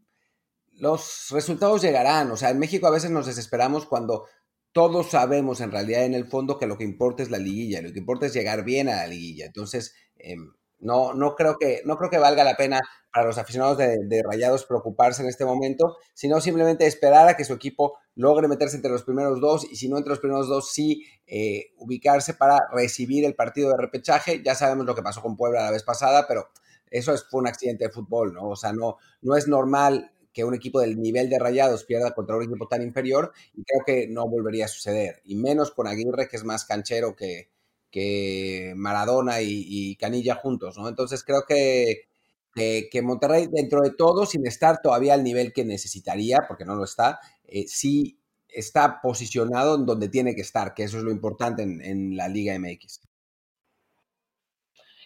los 0.72 1.28
resultados 1.30 1.82
llegarán. 1.82 2.30
O 2.30 2.36
sea, 2.36 2.50
en 2.50 2.58
México 2.58 2.86
a 2.86 2.90
veces 2.90 3.10
nos 3.10 3.26
desesperamos 3.26 3.86
cuando 3.86 4.26
todos 4.72 5.10
sabemos 5.10 5.60
en 5.60 5.70
realidad 5.70 6.04
en 6.04 6.14
el 6.14 6.26
fondo 6.26 6.58
que 6.58 6.66
lo 6.66 6.76
que 6.76 6.84
importa 6.84 7.22
es 7.22 7.30
la 7.30 7.38
liguilla, 7.38 7.80
lo 7.80 7.92
que 7.92 8.00
importa 8.00 8.26
es 8.26 8.34
llegar 8.34 8.64
bien 8.64 8.88
a 8.88 8.96
la 8.96 9.06
liguilla. 9.06 9.46
Entonces, 9.46 9.94
em, 10.16 10.52
no, 10.78 11.14
no, 11.14 11.34
creo 11.34 11.56
que, 11.58 11.82
no 11.84 11.96
creo 11.96 12.10
que 12.10 12.18
valga 12.18 12.44
la 12.44 12.56
pena 12.56 12.80
para 13.12 13.26
los 13.26 13.38
aficionados 13.38 13.78
de, 13.78 14.22
Rayados 14.22 14.64
preocuparse 14.64 15.22
en 15.22 15.28
este 15.28 15.44
momento, 15.44 15.96
sino 16.14 16.40
simplemente 16.40 16.86
esperar 16.86 17.28
a 17.28 17.36
que 17.36 17.44
su 17.44 17.52
equipo 17.52 17.96
logre 18.16 18.48
meterse 18.48 18.76
entre 18.76 18.90
los 18.90 19.04
primeros 19.04 19.40
dos 19.40 19.64
y 19.70 19.76
si 19.76 19.88
no 19.88 19.96
entre 19.96 20.10
los 20.10 20.18
primeros 20.18 20.48
dos, 20.48 20.72
sí 20.72 21.04
eh, 21.26 21.72
ubicarse 21.78 22.34
para 22.34 22.58
recibir 22.72 23.24
el 23.24 23.34
partido 23.34 23.70
de 23.70 23.76
repechaje. 23.76 24.42
Ya 24.44 24.54
sabemos 24.54 24.84
lo 24.84 24.94
que 24.94 25.02
pasó 25.02 25.22
con 25.22 25.36
Puebla 25.36 25.62
la 25.62 25.70
vez 25.70 25.84
pasada, 25.84 26.26
pero 26.26 26.48
eso 26.90 27.14
es, 27.14 27.24
fue 27.24 27.40
un 27.40 27.46
accidente 27.46 27.84
de 27.84 27.90
fútbol, 27.90 28.34
¿no? 28.34 28.48
O 28.48 28.56
sea, 28.56 28.72
no, 28.72 28.96
no 29.22 29.36
es 29.36 29.48
normal 29.48 30.12
que 30.32 30.44
un 30.44 30.54
equipo 30.54 30.80
del 30.80 31.00
nivel 31.00 31.30
de 31.30 31.38
Rayados 31.38 31.84
pierda 31.84 32.12
contra 32.12 32.36
un 32.36 32.42
equipo 32.42 32.66
tan 32.66 32.82
inferior 32.82 33.32
y 33.54 33.62
creo 33.62 33.82
que 33.86 34.08
no 34.08 34.28
volvería 34.28 34.64
a 34.64 34.68
suceder, 34.68 35.22
y 35.24 35.36
menos 35.36 35.70
con 35.70 35.86
Aguirre, 35.86 36.28
que 36.28 36.36
es 36.36 36.44
más 36.44 36.64
canchero 36.64 37.14
que, 37.14 37.53
que 37.94 38.72
Maradona 38.74 39.40
y, 39.40 39.94
Canilla 39.94 40.34
juntos, 40.34 40.76
¿no? 40.76 40.88
Entonces 40.88 41.22
creo 41.22 41.44
que, 41.46 42.08
que, 42.52 43.02
Monterrey, 43.02 43.46
dentro 43.48 43.82
de 43.82 43.92
todo, 43.92 44.26
sin 44.26 44.44
estar 44.48 44.82
todavía 44.82 45.14
al 45.14 45.22
nivel 45.22 45.52
que 45.52 45.64
necesitaría, 45.64 46.40
porque 46.48 46.64
no 46.64 46.74
lo 46.74 46.82
está, 46.82 47.20
eh, 47.44 47.68
sí 47.68 48.18
está 48.48 49.00
posicionado 49.00 49.76
en 49.76 49.86
donde 49.86 50.08
tiene 50.08 50.34
que 50.34 50.40
estar, 50.40 50.74
que 50.74 50.82
eso 50.82 50.98
es 50.98 51.04
lo 51.04 51.12
importante 51.12 51.62
en, 51.62 52.16
la 52.16 52.26
Liga 52.26 52.58
MX. 52.58 53.00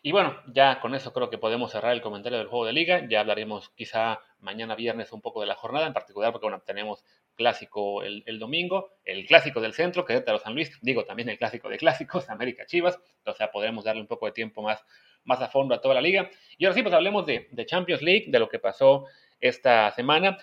Y 0.00 0.12
bueno, 0.12 0.38
ya 0.54 0.80
con 0.80 0.94
eso 0.94 1.12
creo 1.12 1.28
que 1.28 1.36
podemos 1.36 1.70
cerrar 1.70 1.92
el 1.92 2.00
comentario 2.00 2.38
del 2.38 2.46
juego 2.46 2.64
de 2.64 2.72
liga. 2.72 3.06
Ya 3.06 3.20
hablaremos 3.20 3.68
quizá 3.76 4.20
mañana 4.38 4.76
viernes 4.76 5.12
un 5.12 5.20
poco 5.20 5.42
de 5.42 5.46
la 5.46 5.56
jornada, 5.56 5.86
en 5.86 5.92
particular 5.92 6.32
porque 6.32 6.46
bueno, 6.46 6.62
tenemos 6.64 7.04
clásico 7.38 8.02
el, 8.02 8.38
domingo, 8.38 8.90
el 9.04 9.24
clásico 9.24 9.60
del 9.60 9.72
centro, 9.72 10.04
que 10.04 10.12
Querétaro 10.12 10.38
San 10.40 10.54
Luis, 10.54 10.76
digo 10.82 11.04
también 11.04 11.28
el 11.28 11.38
clásico 11.38 11.68
de 11.68 11.78
clásicos, 11.78 12.28
América 12.30 12.66
Chivas, 12.66 12.98
o 13.24 13.32
sea, 13.32 13.50
podremos 13.50 13.84
darle 13.84 14.02
un 14.02 14.08
poco 14.08 14.26
de 14.26 14.32
tiempo 14.32 14.60
más, 14.60 14.84
más 15.24 15.40
a 15.40 15.48
fondo 15.48 15.74
a 15.74 15.80
toda 15.80 15.94
la 15.94 16.00
liga. 16.00 16.28
Y 16.58 16.66
ahora 16.66 16.74
sí, 16.74 16.82
pues 16.82 16.94
hablemos 16.94 17.24
de, 17.24 17.48
Champions 17.64 18.02
League, 18.02 18.26
de 18.28 18.38
lo 18.40 18.48
que 18.48 18.58
pasó 18.58 19.06
esta 19.40 19.90
semana. 19.92 20.36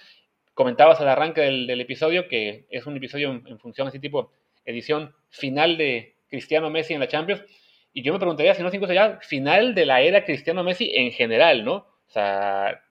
Comentabas 0.53 1.01
al 1.01 1.09
arranque 1.09 1.41
del, 1.41 1.81
episodio 1.81 2.29
que 2.29 2.65
es 2.69 2.85
un 2.85 2.95
episodio 2.95 3.29
en, 3.29 3.59
función 3.59 3.89
así 3.89 3.99
tipo 3.99 4.31
edición 4.63 5.13
final 5.29 5.77
de 5.77 6.15
Cristiano 6.29 6.69
Messi 6.69 6.93
en 6.93 7.01
la 7.01 7.09
Champions. 7.09 7.43
Y 7.91 8.03
yo 8.03 8.13
me 8.13 8.19
preguntaría 8.19 8.55
si 8.55 8.63
no 8.63 8.69
incluso 8.73 8.93
ya 8.93 9.19
final 9.21 9.75
de 9.75 9.85
la 9.85 10.01
era 10.01 10.23
Cristiano 10.23 10.63
Messi 10.63 10.91
en 10.95 11.11
general, 11.11 11.65
¿no? 11.65 11.75
O 11.75 12.09
sea, 12.09 12.81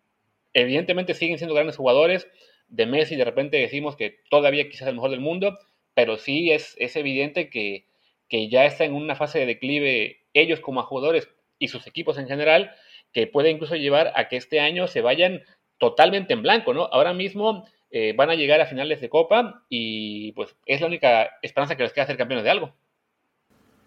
evidentemente 0.53 1.15
siguen 1.15 1.39
siendo 1.39 1.55
grandes 1.55 1.77
jugadores, 1.77 2.29
de 2.69 2.87
Messi 2.87 3.16
de 3.16 3.25
repente 3.25 3.56
decimos 3.56 3.97
que 3.97 4.18
todavía 4.30 4.68
quizás 4.68 4.88
el 4.88 4.94
mejor 4.94 5.11
del 5.11 5.21
mundo, 5.21 5.59
pero 5.94 6.16
sí 6.16 6.50
es, 6.50 6.75
es 6.78 6.97
evidente 6.97 7.50
que, 7.50 7.87
que 8.28 8.49
ya 8.49 8.64
está 8.64 8.85
en 8.85 8.94
una 8.94 9.16
fase 9.16 9.38
de 9.38 9.47
declive 9.47 10.21
ellos 10.33 10.61
como 10.61 10.83
jugadores 10.83 11.28
y 11.59 11.68
sus 11.68 11.87
equipos 11.87 12.18
en 12.18 12.26
general, 12.26 12.73
que 13.12 13.26
puede 13.26 13.50
incluso 13.50 13.76
llevar 13.76 14.12
a 14.16 14.28
que 14.28 14.37
este 14.37 14.61
año 14.61 14.88
se 14.88 15.00
vayan 15.00 15.42
totalmente 15.78 16.33
en 16.33 16.42
blanco, 16.42 16.75
¿no? 16.75 16.85
Ahora 16.87 17.12
mismo 17.12 17.64
eh, 17.90 18.12
van 18.16 18.30
a 18.30 18.35
llegar 18.35 18.61
a 18.61 18.66
finales 18.66 19.00
de 19.00 19.09
Copa 19.09 19.64
y 19.68 20.33
pues 20.33 20.56
es 20.66 20.80
la 20.80 20.88
única 20.88 21.30
esperanza 21.42 21.76
que 21.76 21.85
les 21.85 21.92
queda 21.92 22.06
ser 22.06 22.16
campeones 22.16 22.44
de 22.44 22.50
algo. 22.50 22.75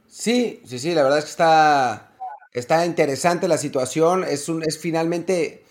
Sí, 0.07 0.61
sí, 0.65 0.79
sí, 0.79 0.93
la 0.93 1.03
verdad 1.03 1.19
es 1.19 1.25
que 1.25 1.31
está, 1.31 2.11
está 2.53 2.85
interesante 2.85 3.49
la 3.49 3.57
situación, 3.57 4.23
es, 4.23 4.47
un, 4.47 4.63
es 4.63 4.79
finalmente 4.79 5.65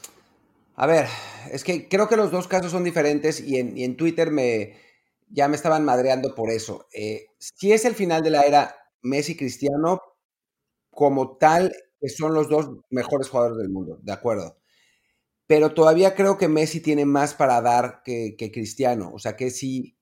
a 0.77 0.87
ver, 0.87 1.07
es 1.51 1.65
que 1.65 1.89
creo 1.89 2.07
que 2.09 2.17
los 2.17 2.31
dos 2.31 2.49
casos 2.49 2.71
son 2.71 2.85
diferentes 2.85 3.41
y 3.41 3.57
en, 3.59 3.97
Twitter 3.97 4.31
me, 4.31 4.77
ya 5.29 5.49
me 5.49 5.57
estaban 5.57 5.85
madreando 5.85 6.35
por 6.35 6.51
eso. 6.51 6.87
Eh, 6.93 7.29
si 7.39 7.73
es 7.73 7.87
el 7.87 7.95
final 7.95 8.23
de 8.23 8.31
la 8.31 8.43
era 8.43 8.77
Messi 9.01 9.37
Cristiano, 9.37 10.03
como 10.91 11.39
tal, 11.39 11.75
son 12.15 12.35
los 12.35 12.49
dos 12.51 12.69
mejores 12.91 13.29
jugadores 13.31 13.57
del 13.59 13.71
mundo, 13.71 13.99
de 14.03 14.13
acuerdo. 14.13 14.59
Pero 15.47 15.73
todavía 15.73 16.15
creo 16.15 16.37
que 16.37 16.49
Messi 16.49 16.81
tiene 16.81 17.07
más 17.07 17.35
para 17.35 17.61
dar 17.63 18.03
que, 18.05 18.37
Cristiano. 18.53 19.13
O 19.15 19.19
sea, 19.19 19.37
que 19.37 19.51
si, 19.51 19.97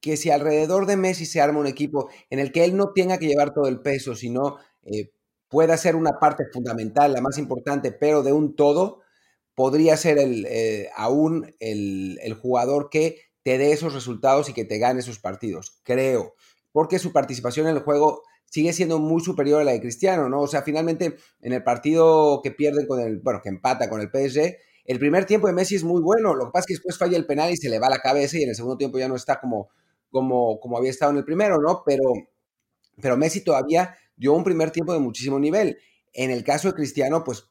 que 0.00 0.16
si 0.16 0.30
alrededor 0.30 0.86
de 0.86 0.96
Messi 0.96 1.26
se 1.26 1.40
arma 1.40 1.60
un 1.60 1.66
equipo 1.68 2.08
en 2.30 2.40
el 2.40 2.50
que 2.50 2.64
él 2.64 2.76
no 2.76 2.92
tenga 2.92 3.18
que 3.18 3.28
llevar 3.28 3.54
todo 3.54 3.68
el 3.68 3.80
peso, 3.80 4.16
sino 4.16 4.56
eh, 4.82 5.12
pueda 5.48 5.76
ser 5.76 5.96
una 5.96 6.18
parte 6.18 6.44
fundamental, 6.52 7.12
la 7.12 7.20
más 7.20 7.38
importante, 7.38 7.92
pero 7.92 8.22
de 8.22 8.32
un 8.32 8.56
todo, 8.56 8.99
podría 9.60 9.94
ser 9.98 10.16
el, 10.16 10.46
eh, 10.48 10.88
aún 10.96 11.54
el, 11.60 12.34
jugador 12.40 12.88
que 12.88 13.20
te 13.42 13.58
dé 13.58 13.72
esos 13.72 13.92
resultados 13.92 14.48
y 14.48 14.54
que 14.54 14.64
te 14.64 14.78
gane 14.78 15.00
esos 15.00 15.18
partidos, 15.18 15.82
creo, 15.82 16.34
porque 16.72 16.98
su 16.98 17.12
participación 17.12 17.66
en 17.66 17.76
el 17.76 17.82
juego 17.82 18.22
sigue 18.46 18.72
siendo 18.72 18.98
muy 18.98 19.20
superior 19.20 19.60
a 19.60 19.64
la 19.64 19.72
de 19.72 19.82
Cristiano, 19.82 20.30
¿no? 20.30 20.40
O 20.40 20.46
sea, 20.46 20.62
finalmente 20.62 21.18
en 21.42 21.52
el 21.52 21.62
partido 21.62 22.40
que 22.42 22.52
pierden 22.52 22.86
con 22.86 23.00
el, 23.00 23.20
bueno, 23.20 23.42
que 23.42 23.50
empata 23.50 23.90
con 23.90 24.00
el 24.00 24.08
PSG, 24.08 24.56
el 24.86 24.98
primer 24.98 25.26
tiempo 25.26 25.46
de 25.46 25.52
Messi 25.52 25.74
es 25.74 25.84
muy 25.84 26.00
bueno, 26.00 26.34
lo 26.34 26.46
que 26.46 26.52
pasa 26.52 26.60
es 26.60 26.66
que 26.66 26.74
después 26.76 26.96
falla 26.96 27.18
el 27.18 27.26
penal 27.26 27.52
y 27.52 27.58
se 27.58 27.68
le 27.68 27.78
va 27.78 27.90
la 27.90 27.98
cabeza 27.98 28.38
y 28.38 28.44
en 28.44 28.48
el 28.48 28.56
segundo 28.56 28.78
tiempo 28.78 28.98
ya 28.98 29.08
no 29.08 29.16
está 29.16 29.40
como, 29.40 29.68
como, 30.08 30.58
como 30.58 30.78
había 30.78 30.88
estado 30.88 31.10
en 31.10 31.18
el 31.18 31.24
primero, 31.26 31.58
¿no? 31.60 31.82
Pero, 31.84 32.14
pero 32.98 33.18
Messi 33.18 33.44
todavía 33.44 33.94
dio 34.16 34.32
un 34.32 34.42
primer 34.42 34.70
tiempo 34.70 34.94
de 34.94 35.00
muchísimo 35.00 35.38
nivel. 35.38 35.76
En 36.14 36.30
el 36.30 36.44
caso 36.44 36.68
de 36.68 36.74
Cristiano, 36.74 37.24
pues 37.24 37.50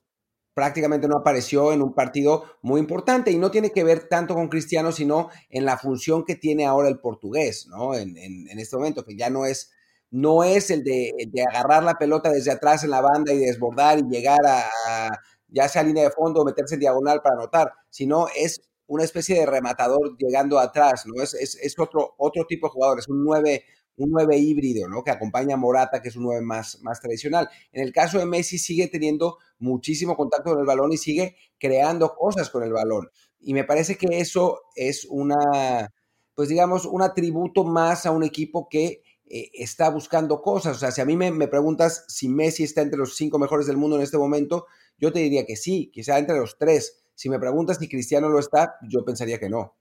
prácticamente 0.59 1.07
no 1.07 1.15
apareció 1.15 1.71
en 1.71 1.81
un 1.81 1.93
partido 1.93 2.43
muy 2.61 2.81
importante 2.81 3.31
y 3.31 3.37
no 3.37 3.49
tiene 3.49 3.71
que 3.71 3.85
ver 3.85 4.09
tanto 4.09 4.33
con 4.35 4.49
Cristiano, 4.49 4.91
sino 4.91 5.29
en 5.49 5.63
la 5.63 5.77
función 5.77 6.25
que 6.25 6.35
tiene 6.35 6.65
ahora 6.65 6.89
el 6.89 6.99
portugués, 6.99 7.67
¿no? 7.67 7.95
En, 7.95 8.17
este 8.59 8.75
momento, 8.75 9.05
que 9.05 9.15
ya 9.15 9.29
no 9.29 9.45
es, 9.45 9.71
no 10.11 10.43
es 10.43 10.69
el 10.69 10.83
de, 10.83 11.13
agarrar 11.49 11.83
la 11.83 11.93
pelota 11.93 12.29
desde 12.29 12.51
atrás 12.51 12.83
en 12.83 12.89
la 12.89 12.99
banda 12.99 13.31
y 13.31 13.37
desbordar 13.37 13.99
y 13.99 14.09
llegar 14.09 14.45
a, 14.45 15.09
ya 15.47 15.69
sea 15.69 15.81
línea 15.81 16.03
de 16.03 16.11
fondo 16.11 16.41
o 16.41 16.45
meterse 16.45 16.73
en 16.73 16.81
diagonal 16.81 17.21
para 17.21 17.35
anotar, 17.37 17.71
sino 17.89 18.27
es 18.35 18.69
una 18.87 19.05
especie 19.05 19.39
de 19.39 19.45
rematador 19.45 20.17
llegando 20.17 20.59
atrás, 20.59 21.05
¿no? 21.05 21.23
Es, 21.23 21.35
es, 21.35 21.79
otro, 21.79 22.15
otro 22.17 22.45
tipo 22.49 22.67
de 22.67 22.71
jugador, 22.71 22.99
es 22.99 23.07
un 23.07 23.23
9, 23.23 23.63
un 23.99 24.11
9 24.11 24.37
híbrido, 24.37 24.87
¿no? 24.87 25.03
Que 25.03 25.11
acompaña 25.11 25.55
a 25.55 25.57
Morata, 25.57 26.01
que 26.01 26.09
es 26.09 26.15
un 26.15 26.23
9 26.23 26.41
más, 26.41 26.79
más 26.81 27.01
tradicional. 27.01 27.49
En 27.71 27.83
el 27.83 27.91
caso 27.91 28.17
de 28.17 28.25
Messi 28.25 28.57
sigue 28.57 28.87
teniendo 28.87 29.37
muchísimo 29.59 30.15
contacto 30.15 30.51
con 30.51 30.59
el 30.59 30.65
balón 30.65 30.93
y 30.93 30.97
sigue 30.97 31.35
creando 31.59 32.15
cosas 32.15 32.49
con 32.49 32.63
el 32.63 32.71
balón. 32.71 33.09
Y 33.41 33.53
me 33.53 33.65
parece 33.65 33.95
que 33.95 34.19
eso 34.19 34.61
es 34.75 35.05
una, 35.09 35.91
pues 36.33 36.47
digamos, 36.47 36.85
un 36.85 37.01
atributo 37.01 37.65
más 37.65 38.05
a 38.05 38.11
un 38.11 38.23
equipo 38.23 38.69
que 38.69 39.03
eh, 39.25 39.49
está 39.53 39.89
buscando 39.89 40.41
cosas. 40.41 40.77
O 40.77 40.79
sea, 40.79 40.91
si 40.91 41.01
a 41.01 41.05
mí 41.05 41.17
me, 41.17 41.31
me, 41.31 41.49
preguntas 41.49 42.05
si 42.07 42.29
Messi 42.29 42.63
está 42.63 42.81
entre 42.81 42.97
los 42.97 43.15
cinco 43.15 43.37
mejores 43.37 43.67
del 43.67 43.77
mundo 43.77 43.97
en 43.97 44.03
este 44.03 44.17
momento, 44.17 44.65
yo 44.97 45.11
te 45.11 45.19
diría 45.19 45.45
que 45.45 45.57
sí, 45.57 45.91
quizá 45.93 46.17
entre 46.17 46.37
los 46.37 46.57
tres. 46.57 47.03
Si 47.15 47.29
me 47.29 47.37
preguntas 47.37 47.77
si 47.79 47.89
Cristiano 47.89 48.29
lo 48.29 48.39
está, 48.39 48.75
yo 48.89 49.03
pensaría 49.03 49.39
que 49.39 49.49
no. 49.49 49.75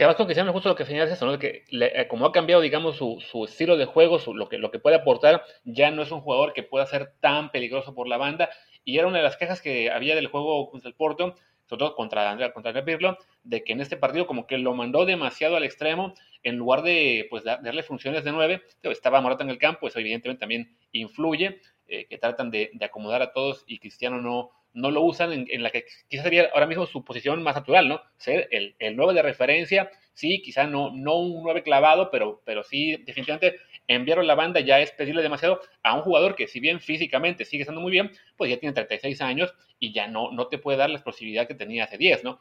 Con 0.00 0.26
Cristiano 0.26 0.52
justo 0.54 0.70
lo 0.70 0.76
que 0.76 0.86
señalas 0.86 1.10
es 1.10 1.16
eso, 1.16 1.26
¿no? 1.26 1.38
Que 1.38 1.64
eh, 1.70 2.06
como 2.08 2.24
ha 2.24 2.32
cambiado, 2.32 2.62
digamos, 2.62 2.96
su, 2.96 3.18
su 3.20 3.44
estilo 3.44 3.76
de 3.76 3.84
juego, 3.84 4.18
su, 4.18 4.34
lo, 4.34 4.48
que, 4.48 4.56
lo 4.56 4.70
que 4.70 4.78
puede 4.78 4.96
aportar, 4.96 5.44
ya 5.64 5.90
no 5.90 6.00
es 6.00 6.10
un 6.10 6.22
jugador 6.22 6.54
que 6.54 6.62
pueda 6.62 6.86
ser 6.86 7.12
tan 7.20 7.50
peligroso 7.50 7.94
por 7.94 8.08
la 8.08 8.16
banda. 8.16 8.48
Y 8.82 8.96
era 8.96 9.06
una 9.06 9.18
de 9.18 9.24
las 9.24 9.36
quejas 9.36 9.60
que 9.60 9.90
había 9.90 10.14
del 10.14 10.28
juego 10.28 10.70
contra 10.70 10.88
el 10.88 10.94
Porto, 10.94 11.34
sobre 11.66 11.80
todo 11.80 11.94
contra 11.96 12.30
Andrea, 12.30 12.54
contra 12.54 12.82
Pirlo, 12.82 13.18
de 13.44 13.62
que 13.62 13.74
en 13.74 13.82
este 13.82 13.98
partido 13.98 14.26
como 14.26 14.46
que 14.46 14.56
lo 14.56 14.74
mandó 14.74 15.04
demasiado 15.04 15.56
al 15.56 15.64
extremo, 15.64 16.14
en 16.42 16.56
lugar 16.56 16.82
de 16.82 17.26
pues 17.28 17.44
darle 17.44 17.82
funciones 17.82 18.24
de 18.24 18.32
nueve, 18.32 18.62
estaba 18.82 19.20
Morata 19.20 19.44
en 19.44 19.50
el 19.50 19.58
campo, 19.58 19.86
eso 19.86 19.98
evidentemente 19.98 20.40
también 20.40 20.74
influye, 20.92 21.60
eh, 21.86 22.06
que 22.08 22.18
tratan 22.18 22.50
de, 22.50 22.70
acomodar 22.80 23.20
a 23.20 23.32
todos 23.32 23.64
y 23.66 23.78
Cristiano 23.78 24.20
no, 24.20 24.50
no 24.72 24.90
lo 24.90 25.02
usan 25.02 25.46
en, 25.48 25.62
la 25.62 25.70
que 25.70 25.84
quizás 26.08 26.24
sería 26.24 26.50
ahora 26.54 26.66
mismo 26.66 26.86
su 26.86 27.04
posición 27.04 27.42
más 27.42 27.56
natural, 27.56 27.88
¿no? 27.88 28.00
Ser 28.16 28.48
el, 28.50 28.76
el 28.78 28.96
9 28.96 29.14
de 29.14 29.22
referencia, 29.22 29.90
sí, 30.14 30.42
quizá 30.42 30.66
no, 30.66 30.90
no 30.94 31.16
un 31.16 31.42
9 31.42 31.62
clavado, 31.62 32.10
pero, 32.10 32.42
pero 32.44 32.62
sí, 32.62 32.96
definitivamente 33.04 33.58
enviarlo 33.88 34.22
a 34.22 34.26
la 34.26 34.34
banda 34.34 34.60
ya 34.60 34.78
es 34.80 34.92
pedirle 34.92 35.22
demasiado 35.22 35.60
a 35.82 35.94
un 35.94 36.02
jugador 36.02 36.36
que 36.36 36.46
si 36.46 36.60
bien 36.60 36.80
físicamente 36.80 37.44
sigue 37.44 37.62
estando 37.62 37.80
muy 37.80 37.90
bien, 37.90 38.10
pues 38.36 38.50
ya 38.50 38.58
tiene 38.58 38.74
36 38.74 39.20
años 39.22 39.52
y 39.78 39.92
ya 39.92 40.06
no, 40.06 40.30
no 40.30 40.46
te 40.46 40.58
puede 40.58 40.78
dar 40.78 40.90
la 40.90 40.96
explosividad 40.96 41.48
que 41.48 41.54
tenía 41.54 41.84
hace 41.84 41.98
10, 41.98 42.22
¿no? 42.24 42.40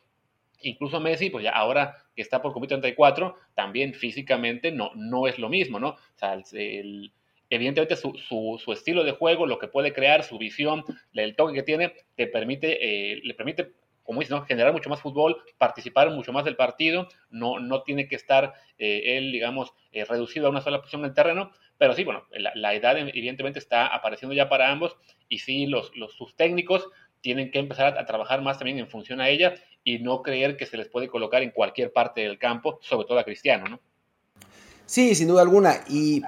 Incluso 0.61 0.99
Messi, 0.99 1.29
pues 1.29 1.43
ya 1.43 1.51
ahora 1.51 1.95
que 2.15 2.21
está 2.21 2.41
por 2.41 2.51
cumplir 2.51 2.69
34, 2.69 3.35
también 3.55 3.93
físicamente 3.93 4.71
no, 4.71 4.91
no 4.95 5.25
es 5.25 5.39
lo 5.39 5.47
mismo, 5.49 5.79
¿no? 5.79 5.89
O 5.89 6.17
sea, 6.17 6.37
el, 6.51 7.13
evidentemente 7.49 7.95
su, 7.95 8.13
su, 8.17 8.73
estilo 8.73 9.03
de 9.03 9.11
juego, 9.11 9.45
lo 9.45 9.59
que 9.59 9.67
puede 9.67 9.93
crear, 9.93 10.23
su 10.23 10.37
visión, 10.37 10.83
el 11.13 11.35
toque 11.35 11.53
que 11.53 11.63
tiene, 11.63 11.93
te 12.15 12.27
permite, 12.27 13.13
eh, 13.13 13.21
le 13.23 13.33
permite, 13.33 13.71
como 14.03 14.19
dices, 14.19 14.35
¿no? 14.35 14.45
generar 14.45 14.73
mucho 14.73 14.89
más 14.89 15.01
fútbol, 15.01 15.37
participar 15.57 16.09
mucho 16.11 16.31
más 16.31 16.45
del 16.45 16.55
partido, 16.55 17.07
no, 17.29 17.59
no 17.59 17.83
tiene 17.83 18.07
que 18.07 18.15
estar 18.15 18.53
eh, 18.77 19.17
él, 19.17 19.31
digamos, 19.31 19.73
eh, 19.91 20.05
reducido 20.05 20.47
a 20.47 20.49
una 20.51 20.61
sola 20.61 20.79
posición 20.79 21.01
en 21.01 21.09
el 21.09 21.13
terreno, 21.13 21.51
pero 21.77 21.93
sí, 21.93 22.03
bueno, 22.03 22.23
la, 22.31 22.73
edad 22.73 22.97
evidentemente 22.97 23.59
está 23.59 23.87
apareciendo 23.87 24.35
ya 24.35 24.49
para 24.49 24.69
ambos 24.69 24.97
y 25.27 25.39
sí, 25.39 25.65
los, 25.65 25.95
los, 25.95 26.13
sus 26.13 26.35
técnicos 26.35 26.87
tienen 27.21 27.51
que 27.51 27.59
empezar 27.59 27.97
a, 27.97 28.01
a 28.01 28.05
trabajar 28.05 28.41
más 28.41 28.57
también 28.57 28.79
en 28.79 28.89
función 28.89 29.21
a 29.21 29.29
ella 29.29 29.55
y 29.83 29.99
no 29.99 30.21
creer 30.21 30.57
que 30.57 30.65
se 30.65 30.77
les 30.77 30.89
puede 30.89 31.07
colocar 31.07 31.41
en 31.41 31.51
cualquier 31.51 31.93
parte 31.93 32.21
del 32.21 32.37
campo, 32.37 32.79
sobre 32.81 33.07
todo 33.07 33.17
a 33.17 33.23
Cristiano, 33.23 33.65
¿no? 33.65 33.79
Sí, 34.85 35.13
sin 35.13 35.27
duda 35.27 35.43
alguna. 35.43 35.83
Y 35.87 36.23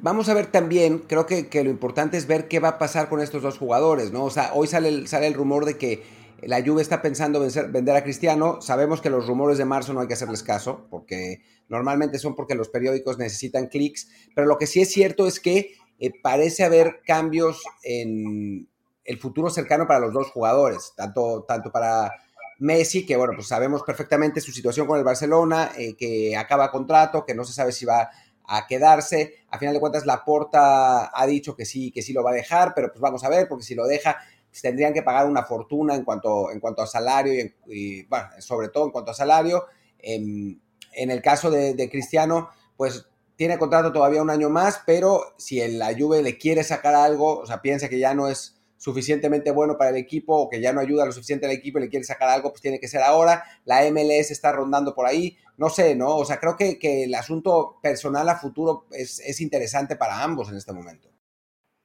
vamos 0.00 0.28
a 0.28 0.34
ver 0.34 0.46
también, 0.46 0.98
creo 1.00 1.26
que, 1.26 1.48
lo 1.64 1.70
importante 1.70 2.16
es 2.16 2.26
ver 2.26 2.48
qué 2.48 2.60
va 2.60 2.68
a 2.68 2.78
pasar 2.78 3.08
con 3.08 3.20
estos 3.20 3.42
dos 3.42 3.58
jugadores, 3.58 4.12
¿no? 4.12 4.24
O 4.24 4.30
sea, 4.30 4.52
hoy 4.54 4.66
sale 4.66 4.88
el, 4.88 5.08
sale 5.08 5.26
el 5.26 5.34
rumor 5.34 5.64
de 5.64 5.78
que 5.78 6.02
la 6.42 6.62
Juve 6.62 6.82
está 6.82 7.00
pensando 7.00 7.40
vender 7.40 7.96
a 7.96 8.04
Cristiano. 8.04 8.60
Sabemos 8.60 9.00
que 9.00 9.10
los 9.10 9.26
rumores 9.26 9.58
de 9.58 9.64
marzo 9.64 9.92
no 9.92 10.00
hay 10.00 10.08
que 10.08 10.14
hacerles 10.14 10.42
caso, 10.42 10.86
porque 10.90 11.42
normalmente 11.68 12.18
son 12.18 12.34
porque 12.34 12.54
los 12.54 12.68
periódicos 12.68 13.18
necesitan 13.18 13.68
clics, 13.68 14.08
pero 14.34 14.46
lo 14.46 14.58
que 14.58 14.66
sí 14.66 14.80
es 14.80 14.90
cierto 14.90 15.26
es 15.26 15.40
que 15.40 15.74
eh, 15.98 16.10
parece 16.22 16.64
haber 16.64 17.00
cambios 17.06 17.62
en 17.82 18.68
el 19.04 19.18
futuro 19.18 19.50
cercano 19.50 19.86
para 19.86 20.00
los 20.00 20.12
dos 20.12 20.30
jugadores, 20.30 20.92
tanto, 20.96 21.44
tanto 21.46 21.70
para 21.70 22.12
Messi, 22.58 23.04
que 23.04 23.16
bueno, 23.16 23.34
pues 23.34 23.48
sabemos 23.48 23.82
perfectamente 23.82 24.40
su 24.40 24.52
situación 24.52 24.86
con 24.86 24.98
el 24.98 25.04
Barcelona, 25.04 25.72
eh, 25.76 25.94
que 25.96 26.36
acaba 26.36 26.70
contrato, 26.70 27.24
que 27.24 27.34
no 27.34 27.44
se 27.44 27.52
sabe 27.52 27.72
si 27.72 27.84
va 27.84 28.10
a 28.46 28.66
quedarse. 28.66 29.34
A 29.48 29.58
final 29.58 29.74
de 29.74 29.80
cuentas, 29.80 30.06
Laporta 30.06 31.10
ha 31.14 31.26
dicho 31.26 31.56
que 31.56 31.64
sí, 31.64 31.90
que 31.90 32.02
sí 32.02 32.12
lo 32.12 32.22
va 32.22 32.30
a 32.30 32.34
dejar, 32.34 32.72
pero 32.74 32.88
pues 32.88 33.00
vamos 33.00 33.24
a 33.24 33.28
ver, 33.28 33.48
porque 33.48 33.64
si 33.64 33.74
lo 33.74 33.86
deja, 33.86 34.16
pues 34.50 34.62
tendrían 34.62 34.92
que 34.92 35.02
pagar 35.02 35.26
una 35.26 35.44
fortuna 35.44 35.94
en 35.94 36.04
cuanto, 36.04 36.50
en 36.50 36.60
cuanto 36.60 36.82
a 36.82 36.86
salario 36.86 37.32
y, 37.66 38.06
sobre 38.38 38.68
todo 38.68 38.86
en 38.86 38.90
cuanto 38.90 39.10
a 39.10 39.14
salario. 39.14 39.64
En, 39.98 40.60
el 40.92 41.22
caso 41.22 41.50
de, 41.50 41.88
Cristiano, 41.90 42.50
pues 42.76 43.06
tiene 43.36 43.58
contrato 43.58 43.92
todavía 43.92 44.22
un 44.22 44.30
año 44.30 44.48
más, 44.48 44.80
pero 44.86 45.34
si 45.38 45.60
el, 45.60 45.78
la 45.78 45.92
Juve 45.98 46.22
le 46.22 46.38
quiere 46.38 46.62
sacar 46.62 46.94
algo, 46.94 47.40
o 47.40 47.46
sea, 47.46 47.60
piensa 47.62 47.88
que 47.88 47.98
ya 47.98 48.14
no 48.14 48.28
es 48.28 48.54
suficientemente 48.76 49.50
bueno 49.50 49.78
para 49.78 49.90
el 49.90 49.96
equipo 49.96 50.36
o 50.36 50.50
que 50.50 50.60
ya 50.60 50.74
no 50.74 50.80
ayuda 50.80 51.06
lo 51.06 51.12
suficiente 51.12 51.46
al 51.46 51.52
equipo 51.52 51.78
y 51.78 51.82
le 51.82 51.88
quiere 51.88 52.04
sacar 52.04 52.28
algo, 52.28 52.50
pues 52.50 52.60
tiene 52.60 52.78
que 52.78 52.86
ser 52.86 53.00
ahora. 53.00 53.42
La 53.64 53.80
MLS 53.90 54.30
está 54.30 54.52
rondando 54.52 54.94
por 54.94 55.06
ahí. 55.06 55.38
No 55.56 55.68
sé, 55.68 55.94
¿no? 55.94 56.16
O 56.16 56.24
sea, 56.24 56.38
creo 56.38 56.56
que, 56.56 56.78
que 56.78 57.04
el 57.04 57.14
asunto 57.14 57.78
personal 57.82 58.28
a 58.28 58.36
futuro 58.36 58.86
es, 58.90 59.20
es, 59.20 59.40
interesante 59.40 59.96
para 59.96 60.22
ambos 60.22 60.50
en 60.50 60.56
este 60.56 60.72
momento. 60.72 61.08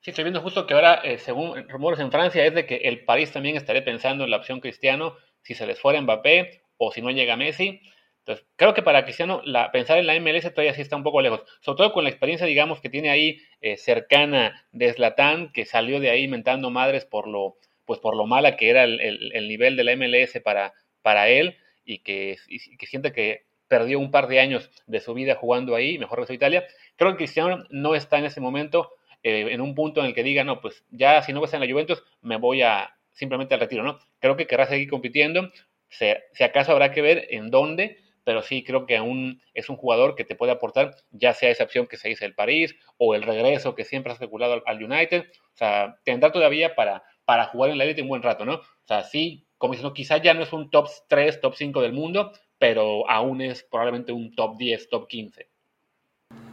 Sí, 0.02 0.12
estoy 0.12 0.24
viendo 0.24 0.42
justo 0.42 0.66
que 0.66 0.74
ahora, 0.74 0.96
eh, 1.04 1.18
según 1.18 1.68
rumores 1.70 2.00
en 2.00 2.12
Francia, 2.12 2.46
es 2.46 2.54
de 2.54 2.66
que 2.66 2.78
el 2.78 3.04
París 3.04 3.32
también 3.32 3.58
estaría 3.58 3.84
pensando 3.84 4.24
en 4.24 4.32
la 4.32 4.38
opción 4.38 4.60
Cristiano 4.60 5.16
si 5.42 5.54
se 5.54 5.68
les 5.68 5.80
fuera 5.80 6.02
Mbappé 6.02 6.62
o 6.78 6.92
si 6.92 7.02
no 7.02 7.12
llega 7.12 7.36
Messi. 7.36 7.82
Entonces, 8.20 8.46
creo 8.56 8.74
que 8.74 8.84
para 8.84 9.04
Cristiano 9.04 9.42
pensar 9.74 9.98
en 9.98 10.08
la 10.08 10.20
MLS 10.20 10.52
todavía 10.54 10.74
sí 10.74 10.82
está 10.82 10.96
un 10.96 11.04
poco 11.04 11.22
lejos, 11.22 11.44
sobre 11.62 11.78
todo 11.78 11.94
con 11.94 12.04
la 12.04 12.10
experiencia, 12.10 12.46
digamos, 12.46 12.80
que 12.80 12.90
tiene 12.90 13.10
ahí 13.10 13.40
eh, 13.62 13.78
cercana 13.78 14.68
de 14.72 14.94
Zlatan, 14.94 15.52
que 15.52 15.66
salió 15.66 16.00
de 16.00 16.12
ahí 16.12 16.28
mentando 16.28 16.70
madres 16.70 17.06
por 17.06 17.28
lo, 17.28 17.58
pues 17.86 18.00
por 18.00 18.16
lo 18.16 18.28
mala 18.28 18.56
que 18.56 18.70
era 18.70 18.84
el, 18.84 19.00
el, 19.34 19.48
nivel 19.48 19.76
de 19.76 19.84
la 19.84 19.96
MLS 19.96 20.40
para, 20.44 20.74
para 21.02 21.28
él 21.28 21.58
y 21.84 22.00
que, 22.00 22.38
que, 22.78 22.86
siente 22.86 23.12
que 23.12 23.46
perdió 23.70 24.00
un 24.00 24.12
par 24.12 24.28
de 24.28 24.42
años 24.42 24.70
de 24.88 25.00
su 25.00 25.14
vida 25.14 25.36
jugando 25.36 25.76
ahí, 25.76 25.98
mejor 25.98 26.28
que 26.28 26.34
Italia. 26.34 26.66
Creo 26.98 27.12
que 27.12 27.18
Cristiano 27.18 27.64
no 27.70 27.96
está 27.96 28.20
en 28.20 28.26
ese 28.26 28.42
momento 28.42 28.92
eh, 29.24 29.48
en 29.52 29.62
un 29.62 29.76
punto 29.76 30.02
en 30.02 30.08
el 30.08 30.14
que 30.14 30.24
diga, 30.24 30.44
no, 30.44 30.60
pues 30.60 30.84
ya 30.92 31.22
si 31.22 31.32
no 31.32 31.40
vas 31.40 31.54
en 31.54 31.62
la 31.62 31.72
Juventus, 31.72 32.04
me 32.22 32.36
voy 32.36 32.64
a 32.64 32.96
simplemente 33.12 33.54
al 33.54 33.60
retiro, 33.62 33.84
¿no? 33.84 34.00
Creo 34.20 34.36
que 34.36 34.48
querrá 34.48 34.66
seguir 34.66 34.90
compitiendo, 34.90 35.50
si 35.90 36.44
acaso 36.44 36.72
habrá 36.72 36.92
que 36.92 37.02
ver 37.02 37.28
en 37.30 37.50
dónde, 37.50 37.98
pero 38.24 38.42
sí 38.44 38.64
creo 38.64 38.86
que 38.86 38.96
aún 38.96 39.42
es 39.54 39.70
un 39.70 39.76
jugador 39.76 40.16
que 40.16 40.24
te 40.24 40.36
puede 40.36 40.52
aportar, 40.52 40.96
ya 41.12 41.34
sea 41.34 41.50
esa 41.50 41.64
opción 41.64 41.88
que 41.88 41.98
se 41.98 42.10
dice 42.10 42.26
el 42.26 42.36
París 42.36 42.76
o 42.98 43.16
el 43.16 43.24
regreso 43.24 43.76
que 43.76 43.86
siempre 43.86 44.12
ha 44.12 44.14
especulado 44.14 44.62
al, 44.66 44.84
United. 44.84 45.26
O 45.54 45.58
sea, 45.58 45.98
tendrá 46.04 46.32
todavía 46.32 46.76
para, 46.76 47.04
para 47.26 47.46
jugar 47.46 47.72
en 47.72 47.78
la 47.78 47.86
élite 47.86 48.02
un 48.02 48.08
buen 48.08 48.22
rato, 48.22 48.46
¿no? 48.46 48.56
O 48.56 48.88
sea, 48.88 49.04
sí, 49.04 49.48
como 49.58 49.74
diciendo, 49.74 49.94
quizá 49.94 50.18
ya 50.18 50.34
no 50.34 50.44
es 50.44 50.54
un 50.54 50.70
top 50.70 50.88
3, 51.08 51.42
top 51.42 51.56
5 51.56 51.82
del 51.82 51.94
mundo, 51.94 52.32
pero 52.60 53.10
aún 53.10 53.42
es 53.42 53.64
probablemente 53.64 54.12
un 54.12 54.36
top 54.36 54.58
10, 54.58 54.90
top 54.90 55.08
15. 55.08 55.50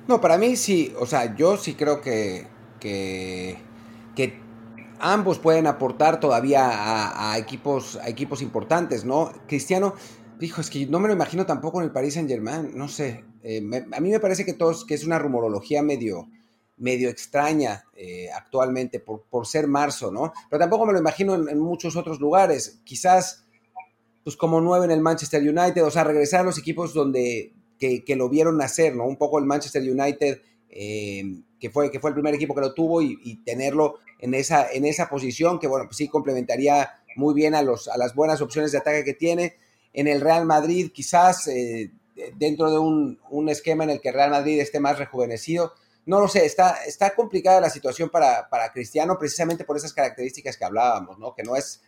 No, 0.09 0.21
para 0.21 0.39
mí 0.39 0.57
sí, 0.57 0.93
o 0.99 1.05
sea, 1.05 1.35
yo 1.35 1.57
sí 1.57 1.75
creo 1.75 2.01
que, 2.01 2.47
que, 2.81 3.57
ambos 4.99 5.39
pueden 5.39 5.67
aportar 5.67 6.21
todavía 6.21 7.33
a, 7.33 7.37
equipos, 7.37 7.97
a 7.97 8.09
equipos 8.09 8.41
importantes, 8.41 9.05
¿no? 9.05 9.31
Cristiano 9.47 9.95
Hijo, 10.41 10.61
es 10.61 10.69
que 10.69 10.87
no 10.87 11.01
me 11.01 11.09
lo 11.09 11.15
imagino 11.15 11.47
tampoco 11.47 11.81
en 11.81 11.87
el 11.87 11.93
Paris 11.93 12.15
Saint 12.15 12.29
Germain, 12.29 12.77
no 12.77 12.89
sé. 12.89 13.25
Eh, 13.43 13.63
a 13.93 14.01
mí 14.01 14.11
me 14.11 14.21
parece 14.21 14.45
que, 14.45 14.53
todos, 14.53 14.85
que 14.85 14.95
es 14.95 15.05
una 15.05 15.19
rumorología 15.19 15.83
medio, 15.83 16.29
medio 16.77 17.09
extraña 17.09 17.85
eh, 17.95 18.29
actualmente 18.35 19.01
por, 19.01 19.23
por, 19.31 19.47
ser 19.47 19.67
marzo, 19.67 20.11
¿no? 20.11 20.35
Pero 20.51 20.61
tampoco 20.61 20.85
me 20.85 20.93
lo 20.93 20.99
imagino 20.99 21.35
en, 21.35 21.59
muchos 21.59 21.97
otros 21.97 22.21
lugares. 22.21 22.81
Quizás, 22.85 23.46
pues 24.27 24.35
como 24.35 24.61
nueve 24.61 24.87
en 24.87 24.91
el 24.91 25.01
Manchester 25.01 25.41
United, 25.41 25.85
o 25.85 25.91
sea, 25.93 26.03
regresar 26.03 26.41
a 26.41 26.43
los 26.43 26.59
equipos 26.59 26.93
donde 26.93 27.53
que, 27.79 28.05
que 28.05 28.17
lo 28.17 28.29
vieron 28.29 28.57
nacer, 28.57 28.97
¿no? 28.97 29.05
Un 29.05 29.15
poco 29.15 29.39
el 29.39 29.45
Manchester 29.45 29.81
United, 29.81 30.43
eh, 30.69 31.23
que, 31.61 31.71
fue, 31.71 31.93
que 31.93 32.01
fue 32.01 32.11
el 32.11 32.15
primer 32.15 32.35
equipo 32.35 32.53
que 32.53 32.61
lo 32.61 32.75
tuvo 32.75 33.03
y, 33.03 33.37
tenerlo 33.45 34.01
en 34.19 34.35
esa, 34.35 34.69
en 34.73 34.85
esa 34.85 35.09
posición, 35.09 35.61
que 35.61 35.69
bueno, 35.69 35.85
pues 35.87 35.99
sí 35.99 36.09
complementaría 36.09 36.91
muy 37.15 37.35
bien 37.35 37.55
a, 37.55 37.63
los, 37.63 37.87
a 37.87 37.97
las 37.97 38.17
buenas 38.17 38.41
opciones 38.41 38.73
de 38.73 38.79
ataque 38.79 39.05
que 39.05 39.15
tiene 39.15 39.59
en 39.93 40.09
el 40.09 40.21
Real 40.21 40.45
Madrid, 40.45 40.91
quizás 40.93 41.47
eh, 41.47 41.93
dentro 42.35 42.73
de 42.73 42.81
un, 42.81 43.49
esquema 43.49 43.85
en 43.85 43.91
el 43.91 44.01
que 44.01 44.11
Real 44.11 44.33
Madrid 44.33 44.59
esté 44.59 44.81
más 44.81 44.99
rejuvenecido. 44.99 45.73
No 46.05 46.19
lo 46.19 46.27
sé, 46.27 46.45
está, 46.45 46.83
está 46.85 47.15
complicada 47.15 47.61
la 47.61 47.71
situación 47.71 48.11
para, 48.11 48.49
Cristiano 48.75 49.17
precisamente 49.21 49.63
por 49.63 49.77
esas 49.77 49.93
características 49.93 50.57
que 50.57 50.65
hablábamos, 50.65 51.17
¿no? 51.21 51.33
Que 51.33 51.45
no 51.45 51.55
es, 51.55 51.81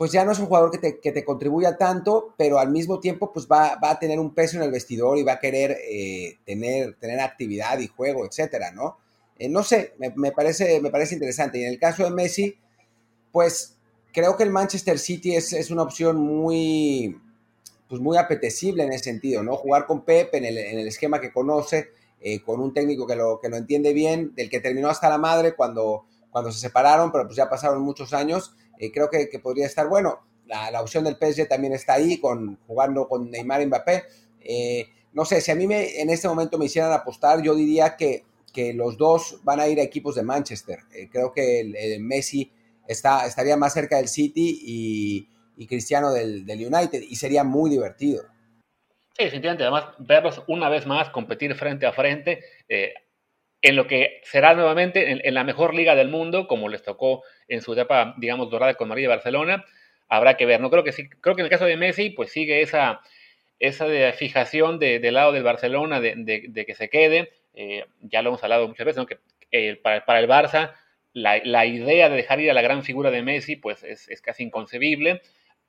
pues 0.00 0.12
ya 0.12 0.24
no 0.24 0.32
es 0.32 0.38
un 0.38 0.46
jugador 0.46 0.70
que 0.70 0.78
te, 0.78 0.98
que 0.98 1.12
te 1.12 1.26
contribuya 1.26 1.76
tanto, 1.76 2.32
pero 2.38 2.58
al 2.58 2.70
mismo 2.70 3.00
tiempo 3.00 3.34
pues 3.34 3.46
va, 3.46 3.78
va, 3.84 3.90
a 3.90 3.98
tener 3.98 4.18
un 4.18 4.34
peso 4.34 4.56
en 4.56 4.62
el 4.62 4.70
vestidor 4.70 5.18
y 5.18 5.22
va 5.22 5.34
a 5.34 5.38
querer 5.38 5.76
eh, 5.90 6.38
tener, 6.46 6.94
tener 6.94 7.20
actividad 7.20 7.78
y 7.80 7.86
juego, 7.86 8.24
etcétera, 8.24 8.70
¿no? 8.70 8.96
Eh, 9.38 9.50
no 9.50 9.62
sé, 9.62 9.92
me, 9.98 10.10
me, 10.16 10.32
parece, 10.32 10.80
me 10.80 10.88
parece 10.88 11.12
interesante. 11.12 11.58
Y 11.58 11.64
en 11.64 11.68
el 11.68 11.78
caso 11.78 12.02
de 12.02 12.12
Messi, 12.12 12.56
pues 13.30 13.76
creo 14.10 14.38
que 14.38 14.44
el 14.44 14.48
Manchester 14.48 14.98
City 14.98 15.36
es, 15.36 15.52
es 15.52 15.70
una 15.70 15.82
opción 15.82 16.16
muy, 16.16 17.20
pues 17.86 18.00
muy 18.00 18.16
apetecible 18.16 18.84
en 18.84 18.94
ese 18.94 19.04
sentido, 19.04 19.42
¿no? 19.42 19.54
Jugar 19.54 19.84
con 19.84 20.06
Pep 20.06 20.34
en 20.34 20.46
el, 20.46 20.56
en 20.56 20.78
el 20.78 20.88
esquema 20.88 21.20
que 21.20 21.30
conoce, 21.30 21.90
eh, 22.22 22.40
con 22.40 22.60
un 22.60 22.72
técnico 22.72 23.06
que 23.06 23.16
lo, 23.16 23.38
que 23.38 23.50
lo 23.50 23.58
entiende 23.58 23.92
bien, 23.92 24.34
del 24.34 24.48
que 24.48 24.60
terminó 24.60 24.88
hasta 24.88 25.10
la 25.10 25.18
madre 25.18 25.54
cuando, 25.54 26.06
cuando 26.30 26.50
se 26.52 26.58
separaron, 26.58 27.12
pero 27.12 27.26
pues 27.26 27.36
ya 27.36 27.50
pasaron 27.50 27.82
muchos 27.82 28.14
años 28.14 28.54
eh, 28.80 28.90
creo 28.90 29.10
que, 29.10 29.28
podría 29.38 29.66
estar 29.66 29.88
bueno. 29.88 30.20
La, 30.46 30.70
la, 30.70 30.80
opción 30.80 31.04
del 31.04 31.16
PSG 31.16 31.46
también 31.46 31.74
está 31.74 31.94
ahí, 31.94 32.18
con, 32.18 32.58
jugando 32.66 33.06
con 33.06 33.30
Neymar 33.30 33.60
y 33.60 33.66
Mbappé. 33.66 34.04
Eh, 34.40 34.88
no 35.12 35.24
sé, 35.26 35.42
si 35.42 35.50
a 35.50 35.54
mí 35.54 35.66
me, 35.66 36.00
en 36.00 36.08
este 36.08 36.28
momento 36.28 36.56
me 36.56 36.64
hicieran 36.64 36.90
apostar, 36.92 37.42
yo 37.42 37.54
diría 37.54 37.96
que, 37.96 38.24
que 38.52 38.72
los 38.72 38.96
dos 38.96 39.40
van 39.44 39.60
a 39.60 39.68
ir 39.68 39.78
a 39.78 39.82
equipos 39.82 40.14
de 40.14 40.22
Manchester. 40.22 40.80
Eh, 40.94 41.08
creo 41.12 41.30
que 41.32 41.98
Messi 42.00 42.50
está, 42.88 43.26
estaría 43.26 43.56
más 43.56 43.74
cerca 43.74 43.98
del 43.98 44.08
City 44.08 44.58
y, 44.62 45.66
Cristiano 45.66 46.10
del, 46.10 46.46
del, 46.46 46.72
United, 46.74 47.02
y 47.02 47.16
sería 47.16 47.44
muy 47.44 47.68
divertido. 47.68 48.22
Sí, 49.14 49.24
definitivamente. 49.24 49.64
Además, 49.64 49.94
verlos 49.98 50.42
una 50.48 50.70
vez 50.70 50.86
más 50.86 51.10
competir 51.10 51.54
frente 51.54 51.84
a 51.84 51.92
frente. 51.92 52.40
En 53.62 53.76
lo 53.76 53.86
que 53.86 54.20
será 54.24 54.54
nuevamente 54.54 55.26
en, 55.26 55.34
la 55.34 55.44
mejor 55.44 55.74
liga 55.74 55.94
del 55.94 56.08
mundo, 56.08 56.46
como 56.48 56.68
les 56.68 56.82
tocó 56.82 57.22
en 57.48 57.60
su 57.60 57.72
etapa, 57.74 58.14
digamos, 58.18 58.50
dorada 58.50 58.74
con 58.74 58.88
María 58.88 59.04
y 59.04 59.08
Barcelona, 59.08 59.64
habrá 60.08 60.36
que 60.36 60.46
ver. 60.46 60.60
No 60.60 60.70
creo 60.70 60.84
que 60.84 60.92
sí, 60.92 61.08
creo 61.08 61.34
que 61.36 61.42
en 61.42 61.46
el 61.46 61.50
caso 61.50 61.66
de 61.66 61.76
Messi, 61.76 62.10
pues 62.10 62.32
sigue 62.32 62.62
esa, 62.62 63.00
esa 63.58 63.86
de 63.86 64.12
fijación 64.12 64.78
de, 64.78 64.98
del 64.98 65.14
lado 65.14 65.32
del 65.32 65.42
Barcelona 65.42 66.00
de, 66.00 66.14
de, 66.16 66.44
de 66.48 66.66
que 66.66 66.74
se 66.74 66.88
quede. 66.88 67.32
Eh, 67.54 67.84
ya 68.00 68.22
lo 68.22 68.30
hemos 68.30 68.42
hablado 68.42 68.66
muchas 68.66 68.86
veces, 68.86 68.98
¿no? 68.98 69.06
que 69.06 69.18
para, 69.82 70.20
el 70.20 70.28
Barça 70.28 70.74
la, 71.12 71.40
la, 71.44 71.66
idea 71.66 72.08
de 72.08 72.16
dejar 72.16 72.40
ir 72.40 72.50
a 72.50 72.54
la 72.54 72.62
gran 72.62 72.82
figura 72.82 73.10
de 73.10 73.22
Messi, 73.22 73.56
pues 73.56 73.82
es, 73.82 74.08
es 74.08 74.22
casi 74.22 74.44
inconcebible, 74.44 75.22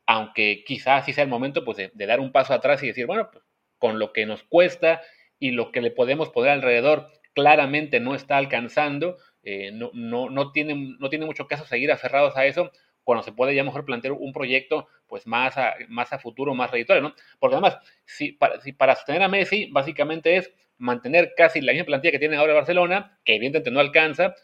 aunque 0.06 0.64
quizás 0.66 1.06
sí 1.06 1.14
sea 1.14 1.24
el 1.24 1.30
momento 1.30 1.66
pues, 1.66 1.78
de, 1.78 2.06
dar 2.06 2.20
un 2.20 2.32
paso 2.32 2.54
atrás 2.54 2.84
y 2.84 2.88
decir, 2.88 3.06
bueno, 3.06 3.30
pues, 3.32 3.44
con 3.78 4.00
lo 4.00 4.14
que 4.14 4.26
nos 4.26 4.44
cuesta 4.44 5.02
y 5.40 5.52
lo 5.52 5.72
que 5.72 5.82
le 5.82 5.92
podemos 5.92 6.30
poner 6.30 6.52
alrededor, 6.52 7.12
claramente 7.34 8.00
no 8.00 8.16
está 8.16 8.38
alcanzando, 8.38 9.18
eh, 9.44 9.72
no, 9.72 9.92
no, 9.94 10.30
no, 10.30 10.52
tiene, 10.52 10.96
no 11.00 11.10
tiene 11.10 11.26
mucho 11.26 11.48
caso 11.48 11.66
seguir 11.66 11.92
aferrados 11.92 12.38
a 12.38 12.46
eso 12.46 12.72
cuando 13.04 13.24
se 13.24 13.32
puede 13.32 13.56
ya 13.56 13.64
mejor 13.64 13.86
plantear 13.86 14.14
un 14.14 14.32
proyecto 14.32 14.88
pues 15.08 15.28
más 15.28 15.58
a, 15.58 15.76
más 15.90 16.14
a 16.14 16.20
futuro, 16.20 16.54
más 16.54 16.72
redituable, 16.72 17.02
¿no? 17.02 17.16
Porque 17.40 17.56
además, 17.56 17.78
si 18.06 18.34
para, 18.34 18.96
sostener 18.96 19.24
a 19.24 19.28
Messi, 19.28 19.70
básicamente 19.72 20.38
es 20.38 20.54
mantener 20.78 21.34
casi 21.36 21.62
la 21.62 21.74
misma 21.74 21.86
plantilla 21.86 22.12
que 22.12 22.20
tiene 22.20 22.38
ahora 22.38 22.54
Barcelona, 22.54 23.20
que 23.26 23.36
evidentemente 23.36 23.72
no 23.72 23.80
alcanza, 23.80 24.36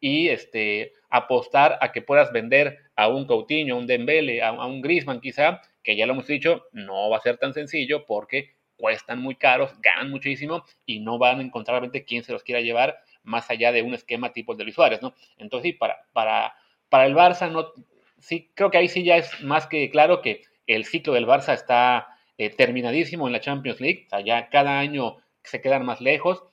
y 0.00 0.28
este, 0.28 0.92
apostar 1.08 1.78
a 1.80 1.92
que 1.92 2.02
puedas 2.02 2.32
vender 2.32 2.78
a 2.96 3.08
un 3.08 3.26
Coutinho, 3.26 3.74
a 3.74 3.78
un 3.78 3.86
Dembele, 3.86 4.42
a, 4.42 4.48
a 4.48 4.66
un 4.66 4.82
Griezmann 4.82 5.20
quizá, 5.20 5.62
que 5.82 5.96
ya 5.96 6.06
lo 6.06 6.14
hemos 6.14 6.26
dicho, 6.26 6.66
no 6.72 7.08
va 7.08 7.18
a 7.18 7.20
ser 7.20 7.38
tan 7.38 7.54
sencillo 7.54 8.04
porque 8.06 8.55
cuestan 8.76 9.20
muy 9.20 9.36
caros, 9.36 9.72
ganan 9.80 10.10
muchísimo 10.10 10.64
y 10.84 11.00
no 11.00 11.18
van 11.18 11.40
a 11.40 11.42
encontrar 11.42 11.74
realmente 11.74 12.04
quién 12.04 12.22
se 12.22 12.32
los 12.32 12.42
quiera 12.42 12.60
llevar 12.60 12.98
más 13.22 13.50
allá 13.50 13.72
de 13.72 13.82
un 13.82 13.94
esquema 13.94 14.32
tipo 14.32 14.52
el 14.52 14.58
de 14.58 14.64
Luis 14.64 14.76
Suárez, 14.76 15.02
¿no? 15.02 15.14
Entonces, 15.38 15.70
sí, 15.70 15.72
para, 15.72 15.96
para, 16.12 16.54
para 16.88 17.06
el 17.06 17.14
Barça, 17.14 17.50
no, 17.50 17.72
sí, 18.18 18.50
creo 18.54 18.70
que 18.70 18.78
ahí 18.78 18.88
sí 18.88 19.04
ya 19.04 19.16
es 19.16 19.42
más 19.42 19.66
que 19.66 19.90
claro 19.90 20.22
que 20.22 20.44
el 20.66 20.84
ciclo 20.84 21.12
del 21.14 21.26
Barça 21.26 21.54
está 21.54 22.08
eh, 22.38 22.50
terminadísimo 22.50 23.26
en 23.26 23.32
la 23.32 23.40
Champions 23.40 23.80
League, 23.80 24.04
o 24.06 24.10
sea, 24.10 24.20
ya 24.20 24.48
cada 24.48 24.78
año 24.78 25.16
se 25.42 25.60
quedan 25.60 25.84
más 25.84 26.00
lejos, 26.00 26.44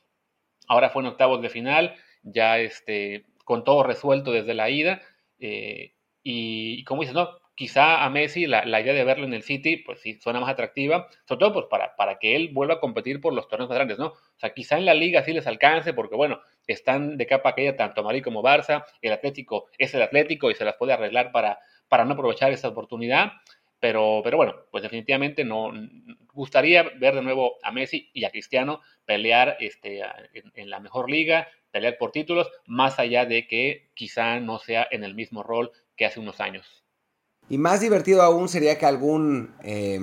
ahora 0.67 0.89
fue 0.89 1.01
en 1.03 1.09
octavos 1.09 1.41
de 1.41 1.49
final, 1.49 1.95
ya 2.23 2.59
este, 2.59 3.25
con 3.43 3.63
todo 3.63 3.83
resuelto 3.83 4.31
desde 4.31 4.53
la 4.53 4.69
ida, 4.69 5.01
eh, 5.39 5.93
y, 6.23 6.79
y 6.79 6.83
como 6.85 7.01
dices, 7.01 7.15
no, 7.15 7.29
quizá 7.55 8.03
a 8.03 8.09
Messi 8.09 8.47
la, 8.47 8.65
la, 8.65 8.81
idea 8.81 8.93
de 8.93 9.03
verlo 9.03 9.25
en 9.25 9.33
el 9.33 9.43
City, 9.43 9.77
pues 9.77 10.01
sí, 10.01 10.19
suena 10.19 10.39
más 10.39 10.49
atractiva, 10.49 11.07
sobre 11.27 11.39
todo 11.39 11.53
pues 11.53 11.65
para, 11.69 11.95
para 11.95 12.17
que 12.19 12.35
él 12.35 12.49
vuelva 12.51 12.75
a 12.75 12.79
competir 12.79 13.21
por 13.21 13.33
los 13.33 13.47
torneos 13.47 13.69
más 13.69 13.77
grandes, 13.77 13.99
¿no? 13.99 14.07
O 14.07 14.39
sea, 14.39 14.53
quizá 14.53 14.77
en 14.77 14.85
la 14.85 14.93
liga 14.93 15.23
sí 15.23 15.33
les 15.33 15.47
alcance, 15.47 15.93
porque 15.93 16.15
bueno, 16.15 16.41
están 16.67 17.17
de 17.17 17.27
capa 17.27 17.49
aquella 17.49 17.75
tanto 17.75 18.03
Madrid 18.03 18.23
como 18.23 18.41
Barça, 18.41 18.85
el 19.01 19.13
Atlético 19.13 19.69
es 19.77 19.93
el 19.93 20.01
Atlético 20.01 20.49
y 20.49 20.55
se 20.55 20.65
las 20.65 20.75
puede 20.75 20.93
arreglar 20.93 21.31
para, 21.31 21.59
para 21.87 22.05
no 22.05 22.13
aprovechar 22.13 22.51
esa 22.51 22.69
oportunidad, 22.69 23.33
pero, 23.79 24.21
pero 24.23 24.37
bueno, 24.37 24.55
pues 24.71 24.81
definitivamente 24.81 25.43
no, 25.43 25.71
gustaría 26.33 26.83
ver 26.83 27.15
de 27.15 27.21
nuevo 27.21 27.57
a 27.63 27.71
Messi 27.71 28.09
y 28.13 28.23
a 28.23 28.31
Cristiano 28.31 28.81
pelear 29.05 29.57
este, 29.59 30.01
en 30.55 30.69
la 30.69 30.79
mejor 30.79 31.09
liga, 31.09 31.47
pelear 31.71 31.97
por 31.97 32.11
títulos, 32.11 32.49
más 32.65 32.97
allá 32.99 33.25
de 33.25 33.47
que 33.47 33.89
quizá 33.93 34.39
no 34.39 34.57
sea 34.59 34.87
en 34.89 35.03
el 35.03 35.15
mismo 35.15 35.43
rol 35.43 35.71
que 35.95 36.05
hace 36.05 36.19
unos 36.19 36.39
años. 36.39 36.82
Y 37.53 37.59
más 37.59 37.81
divertido 37.81 38.23
aún 38.23 38.49
sería 38.49 38.79
que 38.79 38.87
algún 38.87 39.53
eh, 39.61 39.99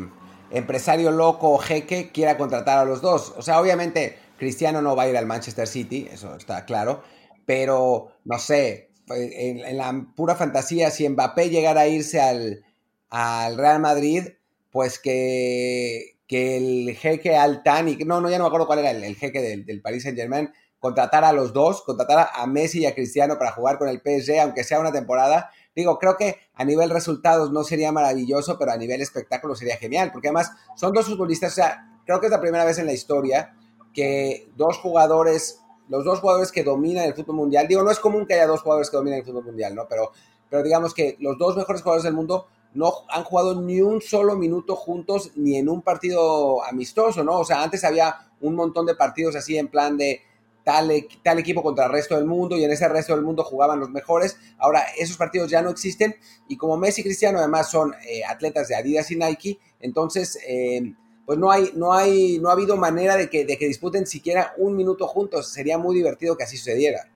empresario 0.53 1.11
loco 1.11 1.51
o 1.51 1.59
jeque 1.59 2.13
quiera 2.13 2.39
contratar 2.39 2.79
a 2.79 2.85
los 2.85 3.03
dos. 3.03 3.35
O 3.37 3.43
sea, 3.43 3.61
obviamente 3.61 4.17
Cristiano 4.39 4.81
no 4.81 4.95
va 4.95 5.03
a 5.03 5.09
ir 5.09 5.17
al 5.17 5.27
Manchester 5.27 5.67
City, 5.67 6.09
eso 6.13 6.37
está 6.37 6.65
claro, 6.65 7.03
pero 7.47 8.13
no 8.25 8.39
sé, 8.39 8.91
en, 9.09 9.65
en 9.67 9.77
la 9.79 10.07
pura 10.15 10.37
fantasía, 10.37 10.93
si 10.93 11.09
Mbappé 11.09 11.51
llegara 11.51 11.81
a 11.81 11.89
irse 11.89 12.21
al, 12.21 12.65
al 13.09 13.57
Real 13.57 13.81
Madrid, 13.81 14.29
pues 14.71 15.01
que, 15.01 16.19
que 16.29 16.57
el 16.57 16.97
jeque 16.97 17.35
Altani, 17.37 17.97
no, 18.07 18.21
no, 18.21 18.31
ya 18.31 18.39
no 18.39 18.45
me 18.45 18.49
acuerdo 18.49 18.69
cuál 18.69 18.79
era 18.79 18.93
el, 18.93 19.03
el 19.03 19.17
jeque 19.17 19.43
del, 19.43 19.67
del 19.67 19.83
Paris 19.83 20.05
Saint 20.05 20.17
Germain, 20.17 20.53
contratar 20.79 21.25
a 21.25 21.33
los 21.33 21.53
dos, 21.53 21.83
contratar 21.83 22.29
a 22.33 22.47
Messi 22.47 22.83
y 22.83 22.87
a 22.87 22.95
Cristiano 22.95 23.39
para 23.39 23.51
jugar 23.51 23.77
con 23.77 23.89
el 23.89 23.99
PSG, 23.99 24.39
aunque 24.39 24.63
sea 24.63 24.79
una 24.79 24.93
temporada, 24.93 25.51
Digo, 25.75 25.99
creo 25.99 26.17
que 26.17 26.37
a 26.55 26.65
nivel 26.65 26.91
resultados 26.91 27.53
no 27.53 27.63
sería 27.65 27.93
maravilloso, 27.93 28.59
pero 28.59 28.73
a 28.73 28.77
nivel 28.77 29.01
espectáculo 29.01 29.55
sería 29.55 29.77
genial, 29.77 30.11
porque 30.13 30.29
además 30.29 30.51
son 30.77 30.93
dos 30.93 31.07
futbolistas, 31.07 31.53
o 31.53 31.55
sea, 31.55 32.01
creo 32.05 32.21
que 32.21 32.27
es 32.27 32.33
la 32.33 32.41
primera 32.41 32.65
vez 32.65 32.79
en 32.79 32.87
la 32.87 32.93
historia 32.93 33.55
que 33.93 34.49
dos 34.57 34.79
jugadores, 34.79 35.61
los 35.89 36.05
dos 36.05 36.21
jugadores 36.21 36.51
que 36.53 36.65
dominan 36.65 37.05
el 37.05 37.15
fútbol 37.15 37.37
mundial, 37.37 37.69
digo, 37.69 37.83
no 37.83 37.91
es 37.91 38.01
común 38.01 38.27
que 38.27 38.35
haya 38.35 38.47
dos 38.47 38.63
jugadores 38.63 38.91
que 38.91 38.97
dominen 38.97 39.21
el 39.21 39.25
fútbol 39.25 39.45
mundial, 39.45 39.75
¿no? 39.75 39.87
Pero, 39.89 40.11
pero 40.49 40.63
digamos 40.63 40.93
que 40.93 41.17
los 41.21 41.39
dos 41.39 41.57
mejores 41.57 41.83
jugadores 41.83 42.05
del 42.05 42.15
mundo 42.15 42.47
no 42.75 42.93
han 43.09 43.25
jugado 43.25 43.61
ni 43.61 43.81
un 43.81 44.01
solo 44.01 44.37
minuto 44.37 44.77
juntos 44.77 45.33
ni 45.37 45.57
en 45.57 45.69
un 45.69 45.83
partido 45.83 46.65
amistoso, 46.65 47.25
¿no? 47.25 47.41
O 47.41 47.45
sea, 47.45 47.63
antes 47.63 47.85
había 47.85 48.31
un 48.41 48.55
montón 48.55 48.87
de 48.87 48.95
partidos 48.95 49.37
así 49.37 49.59
en 49.59 49.69
plan 49.69 49.97
de 49.97 50.23
tal, 50.65 50.91
tal, 51.23 51.39
equipo 51.39 51.63
contra 51.63 51.87
el 51.87 51.93
resto 51.93 52.17
del 52.17 52.27
mundo 52.27 52.57
y 52.57 52.65
en 52.65 52.71
ese 52.71 52.89
resto 52.89 53.15
del 53.15 53.25
mundo 53.25 53.45
jugaban 53.45 53.81
los 53.81 53.91
mejores. 53.91 54.39
Ahora 54.59 54.85
esos 54.99 55.17
partidos 55.17 55.51
ya 55.51 55.63
no 55.63 55.71
existen 55.71 56.17
y 56.49 56.57
como 56.57 56.77
Messi 56.77 57.01
y 57.01 57.05
Cristiano 57.05 57.39
además 57.39 57.71
son 57.71 57.95
eh, 58.07 58.23
atletas 58.25 58.69
de 58.69 58.77
Adidas 58.77 59.11
y 59.11 59.17
Nike, 59.17 59.59
entonces 59.81 60.39
eh, 60.47 60.95
pues 61.27 61.39
no 61.39 61.51
hay, 61.51 61.71
no 61.75 61.93
hay, 61.93 62.39
no 62.39 62.49
ha 62.49 62.53
habido 62.53 62.77
manera 62.77 63.17
de 63.17 63.31
que, 63.31 63.45
de 63.45 63.57
que 63.57 63.69
disputen 63.69 64.07
siquiera 64.07 64.53
un 64.57 64.77
minuto 64.77 65.07
juntos. 65.07 65.53
Sería 65.53 65.79
muy 65.79 65.95
divertido 65.95 66.37
que 66.37 66.45
así 66.45 66.57
sucediera. 66.57 67.09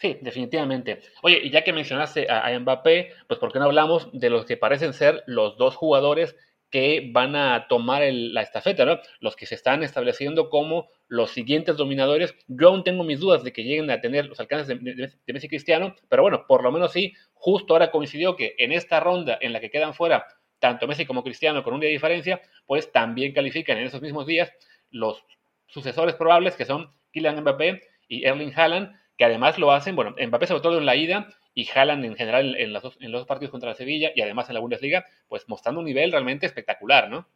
Sí, 0.00 0.18
definitivamente. 0.20 1.00
Oye, 1.22 1.38
y 1.44 1.50
ya 1.50 1.62
que 1.62 1.72
mencionaste 1.72 2.28
a, 2.28 2.44
a 2.44 2.58
Mbappé, 2.58 3.10
pues 3.28 3.38
¿por 3.38 3.52
qué 3.52 3.60
no 3.60 3.66
hablamos 3.66 4.08
de 4.12 4.30
los 4.30 4.46
que 4.46 4.56
parecen 4.56 4.92
ser 4.92 5.22
los 5.26 5.56
dos 5.58 5.76
jugadores 5.76 6.34
que 6.72 7.10
van 7.12 7.36
a 7.36 7.68
tomar 7.68 8.02
la 8.10 8.42
estafeta, 8.42 8.84
¿no? 8.86 8.98
Los 9.20 9.36
que 9.36 9.46
se 9.46 9.54
están 9.54 9.82
estableciendo 9.82 10.48
como 10.48 10.88
los 11.12 11.30
siguientes 11.30 11.76
dominadores. 11.76 12.34
Yo 12.48 12.70
aún 12.70 12.84
tengo 12.84 13.04
mis 13.04 13.20
dudas 13.20 13.44
de 13.44 13.52
que 13.52 13.64
lleguen 13.64 13.90
a 13.90 14.00
tener 14.00 14.24
los 14.24 14.40
alcances 14.40 14.66
de, 14.66 14.76
de, 14.76 15.12
de, 15.26 15.32
Messi 15.34 15.46
Cristiano, 15.46 15.94
pero 16.08 16.22
bueno, 16.22 16.46
por 16.48 16.62
lo 16.62 16.72
menos 16.72 16.90
sí, 16.90 17.12
justo 17.34 17.74
ahora 17.74 17.90
coincidió 17.90 18.34
que 18.34 18.54
en 18.56 18.72
esta 18.72 18.98
ronda 18.98 19.36
en 19.42 19.52
la 19.52 19.60
que 19.60 19.68
quedan 19.68 19.92
fuera 19.92 20.26
tanto 20.58 20.86
Messi 20.86 21.04
como 21.04 21.22
Cristiano 21.22 21.62
con 21.62 21.74
un 21.74 21.80
día 21.80 21.88
de 21.88 21.92
diferencia, 21.92 22.40
pues 22.64 22.90
también 22.92 23.34
califican 23.34 23.76
en 23.76 23.84
esos 23.84 24.00
mismos 24.00 24.26
días 24.26 24.50
los 24.88 25.22
sucesores 25.66 26.14
probables 26.14 26.56
que 26.56 26.64
son 26.64 26.90
Kylian 27.12 27.42
Mbappé 27.42 27.82
y 28.08 28.24
Erling 28.24 28.54
Haaland, 28.56 28.98
que 29.18 29.26
además 29.26 29.58
lo 29.58 29.70
hacen, 29.70 29.94
bueno, 29.94 30.14
Mbappé 30.18 30.46
sobre 30.46 30.62
todo 30.62 30.78
en 30.78 30.86
la 30.86 30.96
ida 30.96 31.28
y 31.52 31.68
Haaland 31.68 32.06
en 32.06 32.16
general 32.16 32.56
en 32.56 32.72
los, 32.72 32.82
dos, 32.82 32.96
en 33.00 33.12
los 33.12 33.20
dos 33.20 33.28
partidos 33.28 33.50
contra 33.50 33.68
la 33.68 33.76
Sevilla 33.76 34.12
y 34.14 34.22
además 34.22 34.48
en 34.48 34.54
la 34.54 34.60
Bundesliga, 34.60 35.04
pues 35.28 35.46
mostrando 35.46 35.80
un 35.80 35.84
nivel 35.84 36.10
realmente 36.10 36.46
espectacular, 36.46 37.10
¿no? 37.10 37.28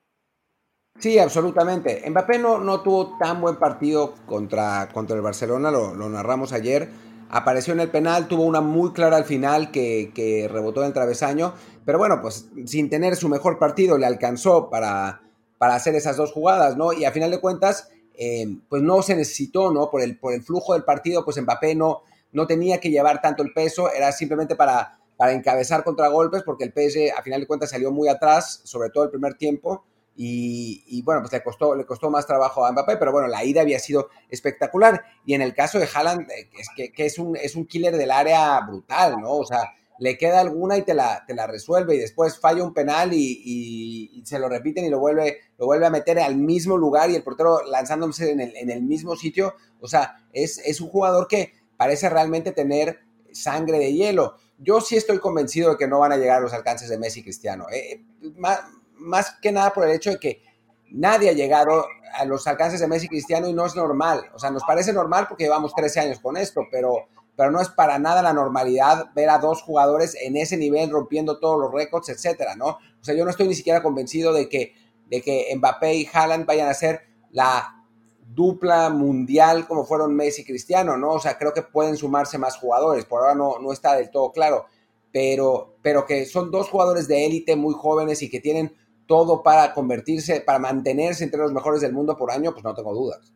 Sí, 0.98 1.18
absolutamente. 1.18 2.02
Mbappé 2.09 2.38
no, 2.38 2.59
no 2.59 2.80
tuvo 2.80 3.18
tan 3.18 3.40
buen 3.40 3.56
partido 3.56 4.14
contra, 4.26 4.88
contra 4.92 5.14
el 5.14 5.22
Barcelona, 5.22 5.70
lo, 5.70 5.94
lo, 5.94 6.09
narramos 6.09 6.52
ayer. 6.52 6.88
Apareció 7.28 7.74
en 7.74 7.80
el 7.80 7.90
penal, 7.90 8.28
tuvo 8.28 8.44
una 8.44 8.61
muy 8.61 8.92
clara 8.92 9.16
al 9.16 9.24
final 9.24 9.70
que, 9.70 10.12
que, 10.14 10.48
rebotó 10.48 10.80
en 10.80 10.88
el 10.88 10.92
travesaño, 10.92 11.54
pero 11.85 11.98
bueno, 11.98 12.20
pues 12.22 12.48
sin 12.66 12.88
tener 12.88 13.16
su 13.16 13.28
mejor 13.28 13.59
partido 13.59 13.98
le 13.98 14.06
alcanzó 14.06 14.70
para, 14.70 15.22
para 15.59 15.74
hacer 15.74 15.94
esas 15.96 16.16
dos 16.16 16.32
jugadas, 16.32 16.76
¿no? 16.76 16.92
Y 16.92 17.04
a 17.04 17.12
final 17.12 17.30
de 17.30 17.40
cuentas, 17.40 17.90
eh, 18.14 18.46
pues 18.68 18.82
no 18.82 19.02
se 19.02 19.16
necesitó, 19.16 19.72
¿no? 19.72 19.90
Por 19.90 20.00
el, 20.00 20.18
por 20.18 20.32
el 20.32 20.42
flujo 20.42 20.72
del 20.72 20.85
partido, 20.85 21.24
pues 21.24 21.40
Mbappé 21.40 21.74
no, 21.74 22.02
no 22.32 22.46
tenía 22.46 22.78
que 22.80 22.90
llevar 22.90 23.20
tanto 23.20 23.42
el 23.42 23.52
peso, 23.52 23.92
era 23.92 24.12
simplemente 24.12 24.56
para, 24.56 24.98
para 25.18 25.32
encabezar 25.32 25.85
contragolpes, 25.85 26.42
porque 26.42 26.64
el 26.64 26.72
PSG 26.72 27.12
a 27.18 27.22
final 27.22 27.40
de 27.40 27.46
cuentas 27.46 27.70
salió 27.70 27.90
muy 27.90 28.09
atrás, 28.09 28.61
sobre 28.64 28.88
todo 28.90 29.04
el 29.04 29.11
primer 29.11 29.35
tiempo, 29.35 29.85
y, 30.18 31.02
bueno, 31.02 31.20
pues 31.20 31.33
le 31.33 31.42
costó, 31.42 31.74
le 31.74 31.85
costó 31.85 32.11
más 32.11 32.26
trabajo 32.26 32.64
a 32.64 32.72
Mbappé, 32.72 32.96
pero 32.96 33.12
bueno, 33.12 33.29
la 33.29 33.44
ida 33.44 33.61
había 33.61 33.79
sido 33.79 34.09
espectacular. 34.31 35.02
Y 35.26 35.35
en 35.35 35.42
el 35.42 35.55
caso 35.55 35.79
de 35.79 35.88
Haaland, 35.92 36.31
eh, 36.31 36.48
es 36.59 36.68
que, 36.74 37.05
es, 37.05 37.18
un, 37.18 37.37
es 37.37 37.55
un 37.55 37.66
killer 37.66 37.96
del 37.96 38.11
área 38.11 38.59
brutal, 38.61 39.20
¿no? 39.20 39.33
O 39.33 39.44
sea, 39.44 39.74
le 39.98 40.16
queda 40.16 40.40
alguna 40.40 40.79
y 40.79 40.83
te 40.83 40.94
la, 40.94 41.24
te 41.26 41.35
la 41.35 41.46
resuelve 41.46 41.96
y 41.96 41.98
después 41.98 42.38
falla 42.38 42.64
un 42.64 42.72
penal 42.72 43.11
y, 43.12 44.22
se 44.24 44.38
lo 44.38 44.48
repiten 44.48 44.85
y 44.85 44.90
lo 44.90 44.98
vuelve, 44.98 45.38
lo 45.59 45.66
vuelve 45.66 45.87
a 45.87 45.90
meter 45.90 46.18
al 46.18 46.37
mismo 46.37 46.76
lugar 46.76 47.11
y 47.11 47.14
el 47.14 47.22
portero 47.22 47.62
lanzándose 47.64 48.31
en 48.31 48.40
el, 48.40 48.57
en 48.57 48.70
el 48.70 48.83
mismo 48.83 49.16
sitio. 49.16 49.55
O 49.81 49.87
sea, 49.87 50.16
es, 50.33 50.59
es, 50.64 50.81
un 50.81 50.88
jugador 50.88 51.29
que 51.29 51.52
parece 51.76 52.09
realmente 52.09 52.52
tener 52.52 53.00
sangre 53.33 53.79
de 53.79 53.92
hielo. 53.92 54.37
Yo 54.59 54.81
sí 54.81 54.96
estoy 54.96 55.18
convencido 55.18 55.72
de 55.72 55.76
que 55.76 55.87
no 55.87 55.98
van 55.98 56.12
a 56.12 56.16
llegar 56.16 56.38
a 56.38 56.40
los 56.40 56.55
alcances 56.55 56.88
de 56.88 56.98
Messi 56.98 57.22
Cristiano. 57.22 57.66
Eh, 57.70 58.02
más, 58.37 58.61
más, 58.98 59.37
que 59.40 59.52
nada 59.52 59.72
por 59.72 59.87
el 59.87 59.94
hecho 59.94 60.11
de 60.11 60.18
que 60.18 60.42
nadie 60.90 61.30
ha 61.30 61.35
llegado 61.35 61.87
a 62.14 62.24
los 62.24 62.46
alcances 62.46 62.80
de 62.80 62.88
Messi 62.88 63.09
Cristiano 63.09 63.48
y 63.48 63.52
no 63.52 63.66
es 63.66 63.74
normal. 63.74 64.30
O 64.35 64.38
sea, 64.38 64.50
nos 64.50 64.64
parece 64.64 64.92
normal 64.92 65.26
porque 65.28 65.44
llevamos 65.44 65.74
13 65.74 66.00
años 66.00 66.20
con 66.20 66.37
esto, 66.37 66.62
pero 66.70 67.09
pero 67.37 67.50
no 67.50 67.61
es 67.61 67.68
para 67.68 67.98
nada 67.98 68.22
la 68.22 68.32
normalidad 68.32 69.11
ver 69.14 69.28
a 69.28 69.38
dos 69.38 69.62
jugadores 69.62 70.16
en 70.20 70.37
ese 70.37 70.56
nivel 70.56 70.90
rompiendo 70.90 71.38
todos 71.38 71.61
los 71.61 71.70
récords, 71.70 72.09
etcétera, 72.09 72.56
¿no? 72.56 72.68
O 72.68 73.04
sea, 73.04 73.14
yo 73.14 73.24
no 73.24 73.30
estoy 73.30 73.46
ni 73.46 73.54
siquiera 73.54 73.82
convencido 73.82 74.32
de 74.32 74.48
que, 74.48 74.72
de 75.09 75.20
que 75.20 75.54
Mbappé 75.54 75.94
y 75.94 76.09
Haaland 76.11 76.46
vayan 76.46 76.68
a 76.68 76.74
ser 76.74 77.02
la 77.30 77.85
dupla 78.26 78.88
mundial 78.88 79.66
como 79.68 79.85
fueron 79.85 80.14
Messi 80.14 80.42
y 80.42 80.44
Cristiano, 80.46 80.96
¿no? 80.96 81.12
O 81.12 81.20
sea, 81.20 81.37
creo 81.37 81.52
que 81.52 81.62
pueden 81.62 81.96
sumarse 81.96 82.38
más 82.38 82.56
jugadores, 82.56 83.04
por 83.04 83.20
ahora 83.20 83.35
no, 83.35 83.59
no 83.59 83.70
está 83.70 83.94
del 83.94 84.11
todo 84.11 84.32
claro, 84.32 84.64
pero, 85.12 85.76
pero 85.82 86.06
que 86.06 86.24
son 86.24 86.50
dos 86.50 86.70
jugadores 86.70 87.06
de 87.06 87.26
élite 87.26 87.54
muy 87.54 87.74
jóvenes 87.74 88.22
y 88.22 88.30
que 88.30 88.40
tienen 88.40 88.74
todo 89.07 89.42
para 89.42 89.73
convertirse, 89.73 90.40
para 90.40 90.59
mantenerse 90.59 91.25
entre 91.25 91.40
los 91.40 91.53
mejores 91.53 91.81
del 91.81 91.92
mundo 91.92 92.16
por 92.16 92.31
año, 92.31 92.53
pues 92.53 92.64
no 92.64 92.75
tengo 92.75 92.95
dudas. 92.95 93.33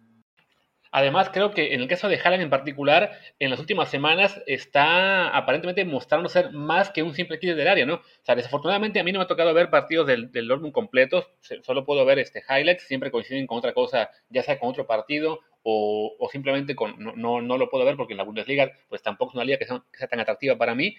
Además, 0.93 1.31
creo 1.33 1.53
que 1.53 1.73
en 1.73 1.81
el 1.81 1.87
caso 1.87 2.09
de 2.09 2.19
Haaland 2.19 2.43
en 2.43 2.51
particular, 2.51 3.13
en 3.39 3.51
las 3.51 3.61
últimas 3.61 3.89
semanas 3.89 4.43
está 4.47 5.29
aparentemente 5.37 5.85
mostrando 5.85 6.29
ser 6.29 6.51
más 6.51 6.91
que 6.91 7.05
un 7.05 7.15
simple 7.15 7.39
killer 7.39 7.55
del 7.55 7.69
área, 7.69 7.87
¿no? 7.87 7.95
O 7.95 8.25
sea, 8.25 8.35
desafortunadamente 8.35 8.99
a 8.99 9.05
mí 9.05 9.13
no 9.13 9.21
me 9.21 9.25
ha 9.25 9.29
tocado 9.29 9.55
ver 9.55 9.71
partidos 9.71 10.09
del, 10.09 10.33
del 10.33 10.49
Dortmund 10.49 10.73
completos, 10.73 11.31
solo 11.63 11.85
puedo 11.85 12.05
ver 12.05 12.19
este 12.19 12.43
highlights, 12.49 12.83
siempre 12.83 13.13
coinciden 13.13 13.47
con 13.47 13.59
otra 13.59 13.73
cosa, 13.73 14.11
ya 14.31 14.43
sea 14.43 14.59
con 14.59 14.71
otro 14.71 14.85
partido 14.89 15.39
o, 15.63 16.29
simplemente 16.33 16.75
con, 16.75 16.95
no, 16.99 17.41
no, 17.41 17.59
lo 17.59 17.71
puedo 17.71 17.85
ver 17.85 17.97
porque 17.97 18.15
en 18.15 18.19
la 18.19 18.25
Bundesliga 18.25 18.73
pues 18.89 19.03
tampoco 19.03 19.33
es 19.33 19.35
una 19.35 19.45
liga 19.45 19.59
que 19.59 19.67
sea, 19.67 20.09
tan 20.09 20.21
atractiva 20.21 20.57
para 20.57 20.75
mí, 20.75 20.97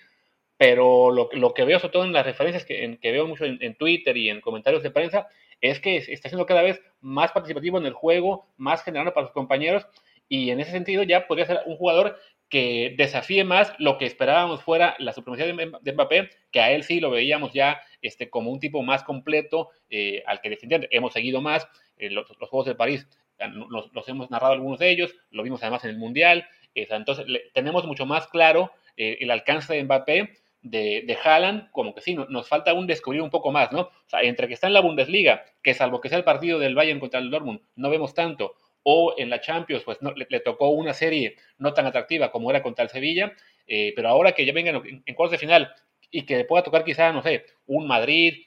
pero 0.62 1.10
lo, 1.10 1.28
lo, 1.34 1.56
que 1.56 1.66
veo 1.66 1.80
sobre 1.80 1.92
todo 1.92 2.04
en 2.04 2.14
las 2.14 2.24
referencias 2.24 2.66
que, 2.66 2.86
en, 2.86 2.98
que 2.98 3.12
veo 3.12 3.26
mucho 3.26 3.46
en, 3.46 3.58
en 3.62 3.74
Twitter 3.74 4.16
y 4.16 4.30
en 4.30 4.42
comentarios 4.42 4.84
de 4.84 4.92
prensa 4.92 5.28
es 5.60 5.80
que 5.80 5.98
está 5.98 6.30
siendo 6.30 6.46
cada 6.46 6.62
vez 6.62 6.80
más 7.00 7.32
participativo 7.32 7.80
en 7.80 7.88
el 7.88 7.94
juego, 7.94 8.46
más 8.58 8.84
generando 8.84 9.12
para 9.12 9.26
sus 9.26 9.34
compañeros 9.34 9.88
y 10.30 10.52
en 10.52 10.60
ese 10.60 10.70
sentido 10.70 11.02
ya 11.02 11.26
podría 11.26 11.48
ser 11.48 11.62
un 11.66 11.78
jugador 11.78 12.20
que 12.48 12.94
desafíe 12.96 13.44
más 13.44 13.74
lo 13.80 13.98
que 13.98 14.06
esperábamos 14.06 14.62
fuera 14.62 14.96
la 15.00 15.14
supremacía 15.14 15.48
de 15.48 15.94
Mbappé, 15.94 16.30
que 16.52 16.60
a 16.60 16.72
él 16.72 16.84
sí 16.84 17.00
lo 17.00 17.10
veíamos 17.10 17.54
ya 17.54 17.82
este, 18.04 18.30
como 18.30 18.52
un 18.52 18.60
tipo 18.60 18.84
más 18.84 19.04
completo, 19.04 19.70
eh, 19.90 20.22
al 20.28 20.42
que 20.42 20.52
definitivamente 20.52 20.96
hemos 20.96 21.14
seguido 21.14 21.42
más. 21.42 21.68
Eh, 21.98 22.12
los, 22.12 22.28
Juegos 22.38 22.68
de 22.68 22.76
París 22.76 23.08
los, 23.50 24.08
hemos 24.08 24.30
narrado 24.30 24.54
algunos 24.54 24.78
de 24.78 24.92
ellos, 24.92 25.16
lo 25.32 25.42
vimos 25.42 25.64
además 25.64 25.84
en 25.86 25.90
el 25.90 25.98
Mundial. 25.98 26.46
entonces 26.76 27.26
tenemos 27.52 27.88
mucho 27.88 28.06
más 28.06 28.28
claro 28.28 28.72
eh, 28.98 29.18
el 29.22 29.32
alcance 29.32 29.74
de 29.74 29.84
Mbappé 29.84 30.30
de, 30.62 31.04
de 31.06 31.18
Haaland, 31.24 31.72
como 31.72 31.96
que 31.96 32.02
sí, 32.02 32.16
nos 32.16 32.48
falta 32.48 32.72
aún 32.72 32.88
descubrir 32.88 33.22
un 33.22 33.30
poco 33.30 33.52
más, 33.52 33.72
¿no? 33.72 33.82
O 33.82 33.92
sea, 34.08 34.22
entre 34.22 34.48
que 34.48 34.54
está 34.54 34.68
en 34.68 34.74
la 34.74 34.82
Bundesliga, 34.82 35.44
que 35.64 35.74
salvo 35.74 36.02
que 36.02 36.10
sea 36.10 36.18
el 36.18 36.24
partido 36.24 36.60
del 36.60 36.76
Bayern 36.76 37.00
contra 37.00 37.20
el 37.20 37.32
Dortmund, 37.32 37.62
no 37.76 37.90
vemos 37.90 38.14
tanto, 38.14 38.56
o 38.84 39.16
en 39.18 39.30
la 39.30 39.42
Champions, 39.42 39.84
pues 39.84 40.02
no, 40.02 40.12
le, 40.12 40.40
tocó 40.40 40.70
una 40.70 40.94
serie 40.94 41.36
no 41.58 41.74
tan 41.74 41.86
atractiva 41.86 42.32
como 42.32 42.50
era 42.50 42.64
contra 42.64 42.84
el 42.84 42.90
Sevilla, 42.90 43.34
eh, 43.68 43.94
pero 43.96 44.10
ahora 44.10 44.34
que 44.34 44.46
ya 44.46 44.54
vengan 44.54 44.82
en, 45.06 45.16
cuartos 45.16 45.32
de 45.32 45.38
final 45.38 45.74
y 46.10 46.24
que 46.24 46.44
pueda 46.46 46.64
tocar 46.64 46.84
quizá, 46.84 47.12
no 47.12 47.22
sé, 47.22 47.46
un 47.68 47.88
Madrid, 47.88 48.46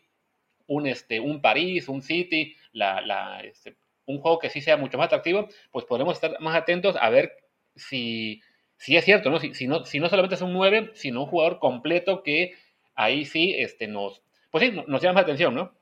un, 0.66 0.86
este, 0.86 1.20
un 1.20 1.40
París, 1.40 1.88
un 1.88 2.02
City, 2.02 2.56
la, 2.72 3.40
este, 3.44 3.76
un 4.06 4.18
juego 4.18 4.38
que 4.38 4.50
sí 4.50 4.60
sea 4.60 4.76
mucho 4.76 4.98
más 4.98 5.06
atractivo, 5.06 5.48
pues 5.70 5.84
podremos 5.84 6.14
estar 6.14 6.38
más 6.40 6.56
atentos 6.56 6.96
a 7.00 7.10
ver 7.10 7.32
si 7.76 8.40
sí 8.84 8.96
es 8.98 9.04
cierto, 9.06 9.30
¿no? 9.30 9.40
Si, 9.40 9.66
¿no? 9.66 9.84
si 9.86 9.98
no 9.98 10.10
solamente 10.10 10.34
es 10.34 10.42
un 10.42 10.52
9, 10.52 10.90
sino 10.94 11.22
un 11.22 11.26
jugador 11.26 11.58
completo 11.58 12.22
que 12.22 12.52
ahí 12.94 13.24
sí 13.24 13.54
este, 13.56 13.86
nos, 13.86 14.20
pues 14.50 14.64
sí, 14.64 14.78
nos 14.86 15.00
llama 15.00 15.20
la 15.20 15.22
atención, 15.22 15.54
¿no? 15.54 15.72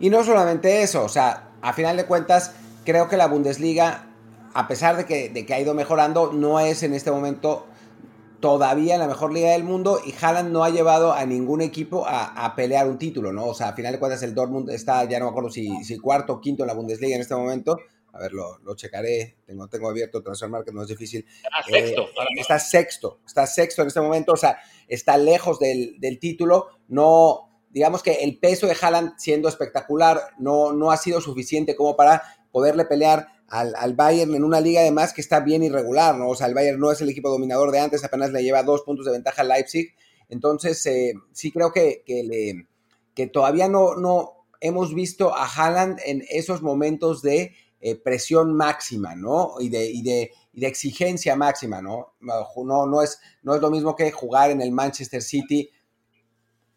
Y 0.00 0.10
no 0.10 0.24
solamente 0.24 0.82
eso, 0.82 1.04
o 1.04 1.08
sea, 1.08 1.52
a 1.62 1.72
final 1.72 1.96
de 1.96 2.06
cuentas, 2.06 2.56
creo 2.84 3.08
que 3.08 3.16
la 3.16 3.28
Bundesliga, 3.28 4.08
a 4.52 4.66
pesar 4.66 4.96
de 4.96 5.06
que, 5.06 5.28
de 5.28 5.46
que 5.46 5.54
ha 5.54 5.60
ido 5.60 5.74
mejorando, 5.74 6.32
no 6.32 6.58
es 6.58 6.82
en 6.82 6.92
este 6.92 7.12
momento 7.12 7.66
todavía 8.40 8.98
la 8.98 9.06
mejor 9.06 9.32
liga 9.32 9.52
del 9.52 9.62
mundo 9.62 10.00
y 10.04 10.12
Haaland 10.20 10.52
no 10.52 10.64
ha 10.64 10.70
llevado 10.70 11.12
a 11.12 11.24
ningún 11.24 11.62
equipo 11.62 12.04
a, 12.04 12.24
a, 12.44 12.56
pelear 12.56 12.88
un 12.88 12.98
título, 12.98 13.32
¿no? 13.32 13.46
O 13.46 13.54
sea, 13.54 13.68
a 13.68 13.72
final 13.74 13.92
de 13.92 14.00
cuentas 14.00 14.24
el 14.24 14.34
Dortmund 14.34 14.70
está, 14.70 15.04
ya 15.04 15.20
no 15.20 15.26
me 15.26 15.30
acuerdo 15.30 15.50
si, 15.50 15.84
si 15.84 15.98
cuarto 15.98 16.34
o 16.34 16.40
quinto 16.40 16.64
en 16.64 16.66
la 16.66 16.74
Bundesliga 16.74 17.14
en 17.14 17.22
este 17.22 17.36
momento, 17.36 17.78
a 18.16 18.20
ver, 18.20 18.32
lo, 18.32 18.58
lo 18.58 18.74
checaré, 18.74 19.36
tengo, 19.46 19.68
tengo 19.68 19.90
abierto 19.90 20.22
Transfer 20.22 20.48
Market, 20.48 20.72
no 20.74 20.82
es 20.82 20.88
difícil. 20.88 21.26
Sexto. 21.68 22.02
Eh, 22.02 22.40
está 22.40 22.58
sexto, 22.58 23.20
está 23.26 23.46
sexto 23.46 23.82
en 23.82 23.88
este 23.88 24.00
momento, 24.00 24.32
o 24.32 24.36
sea, 24.36 24.58
está 24.88 25.18
lejos 25.18 25.58
del, 25.58 26.00
del, 26.00 26.18
título, 26.18 26.68
no, 26.88 27.60
digamos 27.70 28.02
que 28.02 28.24
el 28.24 28.38
peso 28.38 28.66
de 28.66 28.76
Haaland 28.80 29.14
siendo 29.18 29.48
espectacular 29.48 30.20
no, 30.38 30.72
no 30.72 30.90
ha 30.90 30.96
sido 30.96 31.20
suficiente 31.20 31.76
como 31.76 31.94
para 31.94 32.22
poderle 32.50 32.86
pelear 32.86 33.28
al, 33.48 33.74
al, 33.76 33.94
Bayern 33.94 34.34
en 34.34 34.44
una 34.44 34.60
liga 34.60 34.80
además 34.80 35.12
que 35.12 35.20
está 35.20 35.40
bien 35.40 35.62
irregular, 35.62 36.16
¿no? 36.16 36.30
O 36.30 36.34
sea, 36.34 36.46
el 36.46 36.54
Bayern 36.54 36.80
no 36.80 36.90
es 36.90 37.00
el 37.00 37.10
equipo 37.10 37.28
dominador 37.28 37.70
de 37.70 37.80
antes, 37.80 38.02
apenas 38.02 38.32
le 38.32 38.42
lleva 38.42 38.62
dos 38.62 38.82
puntos 38.82 39.04
de 39.04 39.12
ventaja 39.12 39.42
al 39.42 39.48
Leipzig, 39.48 39.94
entonces 40.30 40.84
eh, 40.86 41.14
sí 41.32 41.52
creo 41.52 41.70
que, 41.70 42.02
que, 42.06 42.22
le, 42.24 42.66
que 43.14 43.26
todavía 43.26 43.68
no, 43.68 43.94
no 43.94 44.46
hemos 44.60 44.94
visto 44.94 45.34
a 45.34 45.46
Haaland 45.46 46.00
en 46.04 46.24
esos 46.28 46.62
momentos 46.62 47.22
de 47.22 47.54
eh, 47.88 47.94
presión 47.94 48.52
máxima, 48.52 49.14
¿no? 49.14 49.60
Y 49.60 49.68
de, 49.68 49.88
y, 49.88 50.02
de, 50.02 50.32
y 50.52 50.60
de, 50.60 50.66
exigencia 50.66 51.36
máxima, 51.36 51.80
¿no? 51.80 52.14
No, 52.18 52.84
no, 52.86 53.00
es, 53.00 53.20
no 53.44 53.54
es 53.54 53.60
lo 53.60 53.70
mismo 53.70 53.94
que 53.94 54.10
jugar 54.10 54.50
en 54.50 54.60
el 54.60 54.72
Manchester 54.72 55.22
City 55.22 55.70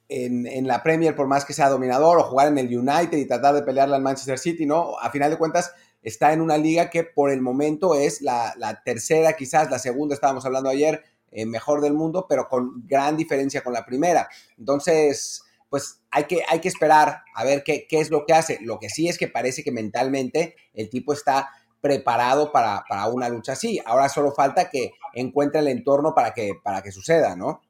en, 0.07 0.45
en, 0.45 0.67
la 0.67 0.83
Premier 0.83 1.15
por 1.15 1.25
más 1.25 1.45
que 1.45 1.53
sea 1.53 1.67
dominador 1.67 2.19
o 2.19 2.23
jugar 2.25 2.49
en 2.49 2.59
el 2.59 2.77
United 2.77 3.17
y 3.17 3.25
tratar 3.25 3.55
de 3.55 3.63
pelearle 3.63 3.95
al 3.95 4.03
Manchester 4.03 4.37
City, 4.37 4.67
¿no? 4.67 4.99
A 4.99 5.09
final 5.09 5.31
de 5.31 5.39
cuentas 5.39 5.73
está 6.03 6.31
en 6.31 6.41
una 6.41 6.59
liga 6.59 6.91
que 6.91 7.03
por 7.03 7.31
el 7.31 7.41
momento 7.41 7.95
es 7.95 8.21
la, 8.21 8.53
la 8.57 8.83
tercera, 8.83 9.33
quizás 9.33 9.71
la 9.71 9.79
segunda, 9.79 10.13
estábamos 10.13 10.45
hablando 10.45 10.69
ayer, 10.69 11.03
eh, 11.31 11.47
mejor 11.47 11.81
del 11.81 11.95
mundo, 11.95 12.27
pero 12.29 12.47
con 12.47 12.85
gran 12.85 13.17
diferencia 13.17 13.63
con 13.63 13.73
la 13.73 13.83
primera. 13.83 14.29
Entonces, 14.59 15.41
pues 15.69 16.01
hay 16.11 16.25
que, 16.25 16.43
hay 16.47 16.59
que 16.59 16.67
esperar 16.67 17.23
a 17.35 17.43
ver 17.43 17.63
qué, 17.63 17.85
qué, 17.87 17.99
es 17.99 18.09
lo 18.09 18.25
que 18.25 18.33
hace. 18.33 18.59
Lo 18.61 18.79
que 18.79 18.89
sí 18.89 19.07
es 19.07 19.17
que 19.17 19.27
parece 19.27 19.63
que 19.63 19.71
mentalmente 19.71 20.55
el 20.73 20.89
tipo 20.89 21.13
está 21.13 21.49
preparado 21.81 22.51
para, 22.51 22.83
para, 22.87 23.07
una 23.07 23.29
lucha 23.29 23.53
así. 23.53 23.79
Ahora 23.85 24.09
solo 24.09 24.31
falta 24.31 24.69
que 24.69 24.93
encuentre 25.13 25.61
el 25.61 25.67
entorno 25.67 26.13
para 26.13 26.33
que, 26.33 26.53
para 26.63 26.81
que 26.81 26.91
suceda, 26.91 27.35
¿no? 27.35 27.61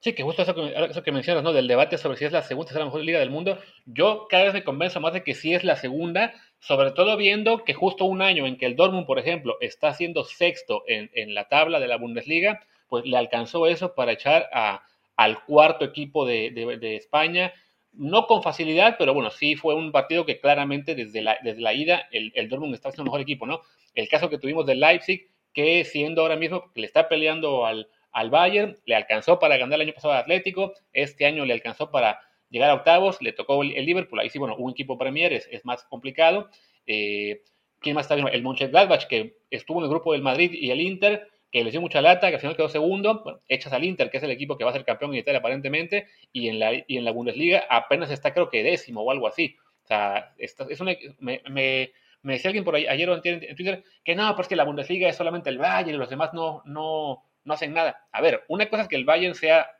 Sí, 0.00 0.12
que 0.12 0.22
justo 0.22 0.42
eso 0.42 0.54
que, 0.54 0.72
eso 0.90 1.02
que 1.02 1.10
mencionas, 1.10 1.42
¿no? 1.42 1.52
Del 1.52 1.66
debate 1.66 1.98
sobre 1.98 2.18
si 2.18 2.26
es 2.26 2.32
la 2.32 2.42
segunda 2.42 2.70
o 2.72 2.78
la 2.78 2.84
mejor 2.84 3.00
liga 3.00 3.18
del 3.18 3.30
mundo. 3.30 3.58
Yo 3.86 4.26
cada 4.28 4.44
vez 4.44 4.54
me 4.54 4.62
convenzo 4.62 5.00
más 5.00 5.14
de 5.14 5.24
que 5.24 5.34
sí 5.34 5.54
es 5.54 5.64
la 5.64 5.76
segunda, 5.76 6.34
sobre 6.60 6.92
todo 6.92 7.16
viendo 7.16 7.64
que 7.64 7.74
justo 7.74 8.04
un 8.04 8.22
año 8.22 8.46
en 8.46 8.58
que 8.58 8.66
el 8.66 8.76
Dortmund, 8.76 9.06
por 9.06 9.18
ejemplo, 9.18 9.56
está 9.60 9.94
siendo 9.94 10.24
sexto 10.24 10.82
en, 10.86 11.10
en 11.14 11.34
la 11.34 11.48
tabla 11.48 11.80
de 11.80 11.88
la 11.88 11.96
Bundesliga, 11.96 12.60
pues 12.88 13.04
le 13.04 13.16
alcanzó 13.16 13.66
eso 13.66 13.94
para 13.94 14.12
echar 14.12 14.48
a, 14.52 14.82
al 15.16 15.44
cuarto 15.44 15.84
equipo 15.84 16.26
de, 16.26 16.50
de, 16.50 16.96
España. 16.96 17.52
No 17.92 18.26
con 18.26 18.42
facilidad, 18.42 18.96
pero 18.98 19.14
bueno, 19.14 19.30
sí 19.30 19.56
fue 19.56 19.74
un 19.74 19.90
partido 19.90 20.26
que 20.26 20.38
claramente 20.40 20.94
desde 20.94 21.22
la, 21.22 21.38
desde 21.42 21.60
la 21.60 21.72
ida 21.72 22.08
el, 22.12 22.30
el 22.34 22.48
Dortmund 22.48 22.74
está 22.74 22.90
siendo 22.90 23.02
el 23.02 23.06
mejor 23.06 23.20
equipo, 23.22 23.46
¿no? 23.46 23.62
El 23.94 24.08
caso 24.08 24.28
que 24.28 24.38
tuvimos 24.38 24.66
del 24.66 24.80
Leipzig, 24.80 25.30
que 25.54 25.84
siendo 25.84 26.20
ahora 26.20 26.36
mismo 26.36 26.70
que 26.74 26.82
le 26.82 26.86
está 26.86 27.08
peleando 27.08 27.64
al, 27.64 27.88
al 28.12 28.30
Bayern, 28.30 28.76
le 28.84 28.94
alcanzó 28.94 29.38
para 29.38 29.56
ganar 29.56 29.76
el 29.76 29.86
año 29.88 29.94
pasado 29.94 30.12
al 30.12 30.20
Atlético, 30.20 30.74
este 30.92 31.24
año 31.24 31.46
le 31.46 31.54
alcanzó 31.54 31.90
para 31.90 32.20
llegar 32.50 32.70
a 32.70 32.74
octavos, 32.74 33.20
le 33.22 33.32
tocó 33.32 33.62
el, 33.62 33.72
el 33.74 33.86
Liverpool, 33.86 34.20
ahí 34.20 34.28
sí, 34.28 34.38
bueno, 34.38 34.56
un 34.56 34.72
equipo 34.72 34.98
Premier 34.98 35.32
es, 35.32 35.48
es 35.50 35.64
más 35.64 35.84
complicado. 35.84 36.50
Eh, 36.86 37.42
¿Quién 37.80 37.94
más 37.94 38.04
está 38.04 38.14
bien? 38.14 38.28
El 38.28 38.42
Mönchengladbach, 38.42 39.06
que 39.06 39.38
estuvo 39.50 39.78
en 39.78 39.84
el 39.84 39.90
grupo 39.90 40.12
del 40.12 40.22
Madrid 40.22 40.52
y 40.52 40.70
el 40.70 40.80
Inter, 40.80 41.28
que 41.56 41.64
le 41.64 41.70
dio 41.70 41.80
mucha 41.80 42.02
lata, 42.02 42.28
que 42.28 42.34
al 42.34 42.40
final 42.40 42.54
quedó 42.54 42.68
segundo, 42.68 43.22
bueno, 43.24 43.40
echas 43.48 43.72
al 43.72 43.82
Inter, 43.82 44.10
que 44.10 44.18
es 44.18 44.22
el 44.22 44.30
equipo 44.30 44.58
que 44.58 44.64
va 44.64 44.68
a 44.68 44.74
ser 44.74 44.84
campeón 44.84 45.14
en 45.14 45.20
Italia 45.20 45.38
aparentemente, 45.38 46.06
y 46.30 46.48
en 46.48 46.58
la, 46.58 46.74
y 46.74 46.98
en 46.98 47.04
la 47.06 47.12
Bundesliga 47.12 47.64
apenas 47.70 48.10
está 48.10 48.34
creo 48.34 48.50
que 48.50 48.62
décimo 48.62 49.00
o 49.00 49.10
algo 49.10 49.26
así. 49.26 49.56
O 49.82 49.86
sea, 49.86 50.34
es 50.36 50.80
una, 50.80 50.94
me, 51.18 51.40
me, 51.48 51.92
me, 52.20 52.32
decía 52.34 52.50
alguien 52.50 52.62
por 52.62 52.74
ahí, 52.74 52.86
ayer 52.86 53.08
o 53.08 53.14
en, 53.24 53.56
Twitter 53.56 53.84
que 54.04 54.14
no, 54.14 54.36
pues 54.36 54.48
que 54.48 54.56
la 54.56 54.64
Bundesliga 54.64 55.08
es 55.08 55.16
solamente 55.16 55.48
el 55.48 55.56
Bayern 55.56 55.94
y 55.94 55.98
los 55.98 56.10
demás 56.10 56.34
no, 56.34 56.60
no, 56.66 57.24
no 57.44 57.54
hacen 57.54 57.72
nada. 57.72 58.06
A 58.12 58.20
ver, 58.20 58.44
una 58.48 58.68
cosa 58.68 58.82
es 58.82 58.88
que 58.88 58.96
el 58.96 59.06
Bayern 59.06 59.34
sea 59.34 59.70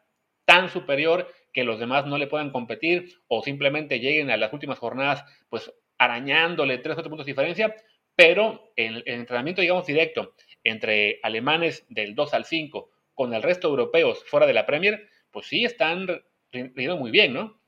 tan 0.46 0.70
superior 0.70 1.28
que 1.52 1.64
los 1.64 1.78
demás 1.78 2.06
no 2.06 2.16
le 2.16 2.26
puedan 2.26 2.52
competir 2.52 3.20
o 3.28 3.42
simplemente 3.42 4.00
lleguen 4.00 4.30
a 4.30 4.38
las 4.38 4.50
últimas 4.50 4.78
jornadas 4.78 5.24
pues 5.50 5.70
arañándole 5.98 6.78
tres 6.78 6.92
o 6.92 6.96
cuatro 6.96 7.10
puntos 7.10 7.26
de 7.26 7.32
diferencia, 7.32 7.74
pero 8.14 8.72
en 8.76 8.94
el 8.94 9.02
entrenamiento, 9.04 9.60
digamos, 9.60 9.84
directo 9.84 10.32
entre 10.68 11.20
alemanes 11.22 11.84
del 11.88 12.14
2 12.14 12.34
al 12.34 12.44
5 12.44 12.90
con 13.14 13.34
el 13.34 13.42
resto 13.42 13.68
de 13.68 13.72
europeos 13.72 14.24
fuera 14.26 14.46
de 14.46 14.52
la 14.52 14.66
Premier, 14.66 15.08
pues 15.30 15.46
sí 15.46 15.64
están 15.64 16.06
rindiendo 16.52 16.96
muy 16.96 17.10
bien, 17.10 17.32
¿no? 17.32 17.58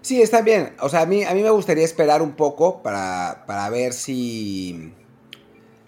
Sí, 0.00 0.20
está 0.20 0.42
bien. 0.42 0.74
O 0.80 0.88
sea, 0.88 1.02
a 1.02 1.06
mí, 1.06 1.22
a 1.24 1.34
mí 1.34 1.42
me 1.42 1.50
gustaría 1.50 1.84
esperar 1.84 2.22
un 2.22 2.32
poco 2.32 2.82
para, 2.82 3.44
para 3.46 3.68
ver 3.70 3.92
si, 3.92 4.92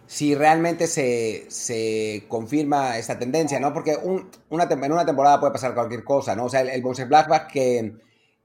si 0.07 0.35
realmente 0.35 0.87
se, 0.87 1.47
se, 1.51 2.25
confirma 2.29 2.99
esta 2.99 3.19
tendencia, 3.19 3.59
¿no? 3.59 3.73
Porque 3.73 3.97
un, 4.01 4.31
una, 4.51 4.65
en 4.65 4.93
una 4.93 5.07
temporada 5.07 5.41
puede 5.41 5.53
pasar 5.53 5.75
cualquier 5.75 6.05
cosa, 6.05 6.37
¿no? 6.37 6.45
O 6.45 6.49
sea, 6.49 6.61
el, 6.61 6.69
el 6.69 6.83
Blackback 6.83 7.51
que, 7.51 7.95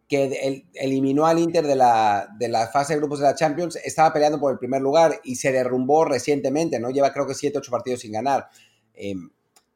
que 0.10 0.66
eliminó 0.74 1.28
al 1.28 1.38
Inter 1.38 1.68
de 1.68 1.76
la, 1.76 2.28
de 2.40 2.50
la 2.50 2.68
fase 2.68 2.94
de 2.94 3.00
grupos 3.00 3.20
de 3.20 3.26
la 3.26 3.36
Champions 3.36 3.76
estaba 3.76 4.12
peleando 4.12 4.40
por 4.40 4.52
el 4.52 4.58
primer 4.58 4.82
lugar 4.82 5.22
y 5.24 5.36
se 5.36 5.52
derrumbó 5.52 6.04
recientemente, 6.04 6.80
¿no? 6.80 6.90
Lleva 6.90 7.14
creo 7.14 7.28
que 7.28 7.36
7, 7.36 7.60
8 7.60 7.72
partidos 7.72 8.00
sin 8.00 8.12
ganar. 8.12 8.50
Eh, 8.96 9.14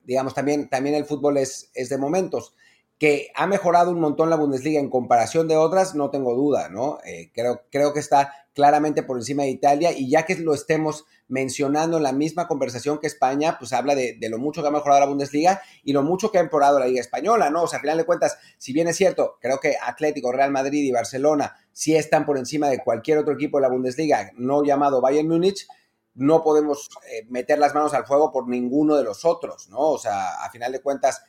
digamos, 0.03 0.33
también, 0.33 0.69
también 0.69 0.95
el 0.95 1.05
fútbol 1.05 1.37
es, 1.37 1.69
es 1.75 1.89
de 1.89 1.99
momentos 1.99 2.55
que 3.03 3.33
ha 3.35 3.47
mejorado 3.47 3.91
un 3.91 3.99
montón 3.99 4.29
la 4.29 4.37
Bundesliga 4.37 4.79
en 4.79 4.89
comparación 4.89 5.49
de 5.49 5.57
otras, 5.57 5.93
no 5.93 6.09
tengo 6.09 6.35
duda, 6.35 6.69
¿no? 6.69 6.99
Eh, 7.03 7.31
creo, 7.33 7.63
creo 7.69 7.91
que 7.91 7.99
está 7.99 8.33
claramente 8.53 9.03
por 9.03 9.17
encima 9.17 9.43
de 9.43 9.49
Italia 9.49 9.91
y 9.91 10.09
ya 10.09 10.23
que 10.23 10.37
lo 10.37 10.53
estemos 10.53 11.03
mencionando 11.27 11.97
en 11.97 12.03
la 12.03 12.13
misma 12.13 12.47
conversación 12.47 12.99
que 12.99 13.07
España, 13.07 13.57
pues 13.59 13.73
habla 13.73 13.93
de, 13.93 14.17
lo 14.29 14.37
mucho 14.37 14.61
que 14.61 14.69
ha 14.69 14.71
mejorado 14.71 15.01
la 15.01 15.07
Bundesliga 15.07 15.61
y 15.83 15.91
lo 15.91 16.01
mucho 16.01 16.31
que 16.31 16.37
ha 16.37 16.43
mejorado 16.43 16.79
la 16.79 16.87
Liga 16.87 17.01
Española, 17.01 17.49
¿no? 17.49 17.63
O 17.63 17.67
sea, 17.67 17.79
a 17.79 17.81
final 17.81 17.97
de 17.97 18.05
cuentas, 18.05 18.37
si 18.57 18.71
bien 18.71 18.87
es 18.87 18.95
cierto, 18.95 19.35
creo 19.41 19.59
que 19.59 19.75
Atlético, 19.83 20.31
Real 20.31 20.51
Madrid 20.51 20.85
y 20.85 20.91
Barcelona 20.93 21.57
sí 21.73 21.97
están 21.97 22.25
por 22.25 22.37
encima 22.37 22.69
de 22.69 22.79
cualquier 22.79 23.17
otro 23.17 23.33
equipo 23.33 23.57
de 23.57 23.63
la 23.63 23.69
Bundesliga, 23.69 24.31
no 24.37 24.63
llamado 24.63 25.01
Bayern 25.01 25.27
Múnich, 25.27 25.67
no 26.15 26.41
podemos 26.41 26.89
eh, 27.11 27.25
meter 27.27 27.59
las 27.59 27.73
manos 27.73 27.93
al 27.93 28.05
fuego 28.05 28.31
por 28.31 28.47
ninguno 28.47 28.95
de 28.95 29.03
los 29.03 29.25
otros, 29.25 29.67
¿no? 29.67 29.79
O 29.79 29.97
sea, 29.97 30.41
a 30.41 30.49
final 30.51 30.71
de 30.71 30.81
cuentas, 30.81 31.21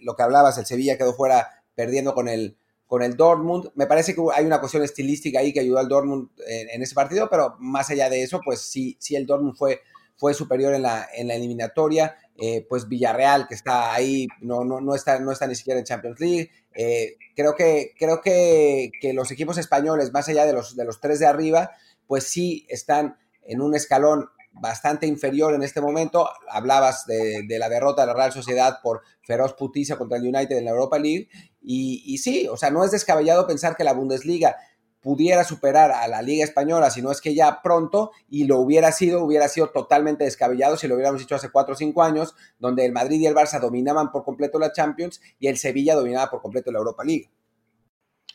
lo 0.00 0.16
que 0.16 0.22
hablabas, 0.22 0.58
el 0.58 0.66
Sevilla 0.66 0.98
quedó 0.98 1.14
fuera 1.14 1.64
perdiendo 1.74 2.14
con 2.14 2.28
el, 2.28 2.58
con 2.86 3.02
el 3.02 3.16
Dortmund. 3.16 3.70
Me 3.74 3.86
parece 3.86 4.14
que 4.14 4.20
hay 4.34 4.44
una 4.44 4.60
cuestión 4.60 4.82
estilística 4.82 5.40
ahí 5.40 5.52
que 5.52 5.60
ayudó 5.60 5.78
al 5.78 5.88
Dortmund 5.88 6.28
en, 6.46 6.82
ese 6.82 6.94
partido, 6.94 7.28
pero 7.30 7.56
más 7.58 7.90
allá 7.90 8.10
de 8.10 8.22
eso, 8.22 8.40
pues 8.44 8.60
sí, 8.60 8.96
sí 9.00 9.16
el 9.16 9.26
Dortmund 9.26 9.56
fue, 9.56 9.80
fue 10.16 10.34
superior 10.34 10.74
en 10.74 10.82
la, 10.82 11.08
en 11.14 11.28
la 11.28 11.34
eliminatoria. 11.34 12.16
Eh, 12.36 12.66
pues 12.68 12.88
Villarreal, 12.88 13.46
que 13.46 13.54
está 13.54 13.92
ahí, 13.94 14.26
no, 14.40 14.64
no, 14.64 14.80
no, 14.80 14.94
está, 14.94 15.18
no 15.20 15.32
está 15.32 15.46
ni 15.46 15.54
siquiera 15.54 15.78
en 15.78 15.86
Champions 15.86 16.18
League. 16.20 16.50
Eh, 16.74 17.16
creo 17.36 17.54
que, 17.54 17.92
creo 17.98 18.20
que, 18.20 18.90
que, 19.00 19.12
los 19.12 19.30
equipos 19.30 19.58
españoles, 19.58 20.12
más 20.12 20.28
allá 20.28 20.46
de 20.46 20.52
los, 20.52 20.74
de 20.74 20.84
los 20.84 21.00
tres 21.00 21.18
de 21.18 21.26
arriba, 21.26 21.70
pues 22.06 22.24
sí 22.24 22.66
están 22.68 23.16
en 23.42 23.60
un 23.60 23.74
escalón 23.74 24.28
bastante 24.52 25.06
inferior 25.06 25.54
en 25.54 25.62
este 25.62 25.80
momento. 25.80 26.28
Hablabas 26.48 27.06
de, 27.06 27.44
la 27.58 27.68
derrota 27.68 28.02
de 28.02 28.08
la 28.08 28.14
Real 28.14 28.32
Sociedad 28.32 28.80
por 28.82 29.02
feroz 29.22 29.54
puticia 29.54 29.96
contra 29.96 30.18
el 30.18 30.24
United 30.24 30.56
en 30.56 30.64
la 30.64 30.70
Europa 30.70 30.98
League. 30.98 31.28
Y, 31.60 32.18
sí, 32.18 32.48
o 32.48 32.56
sea, 32.56 32.70
no 32.70 32.84
es 32.84 32.90
descabellado 32.90 33.46
pensar 33.46 33.76
que 33.76 33.84
la 33.84 33.92
Bundesliga 33.92 34.56
pudiera 35.00 35.42
superar 35.42 35.90
a 35.90 36.06
la 36.06 36.22
Liga 36.22 36.44
Española, 36.44 36.88
si 36.90 37.02
no 37.02 37.10
es 37.10 37.20
que 37.20 37.34
ya 37.34 37.60
pronto, 37.60 38.12
y 38.28 38.44
lo 38.44 38.58
hubiera 38.58 38.92
sido, 38.92 39.24
hubiera 39.24 39.48
sido 39.48 39.70
totalmente 39.70 40.22
descabellado 40.22 40.76
si 40.76 40.86
lo 40.86 40.94
hubiéramos 40.94 41.20
dicho 41.20 41.34
hace 41.34 41.50
cuatro 41.50 41.74
o 41.74 41.76
cinco 41.76 42.04
años, 42.04 42.36
donde 42.60 42.84
el 42.84 42.92
Madrid 42.92 43.20
y 43.20 43.26
el 43.26 43.34
Barça 43.34 43.58
dominaban 43.58 44.12
por 44.12 44.24
completo 44.24 44.60
la 44.60 44.72
Champions 44.72 45.20
y 45.40 45.48
el 45.48 45.58
Sevilla 45.58 45.96
dominaba 45.96 46.30
por 46.30 46.40
completo 46.40 46.70
la 46.70 46.78
Europa 46.78 47.02
League. 47.02 47.30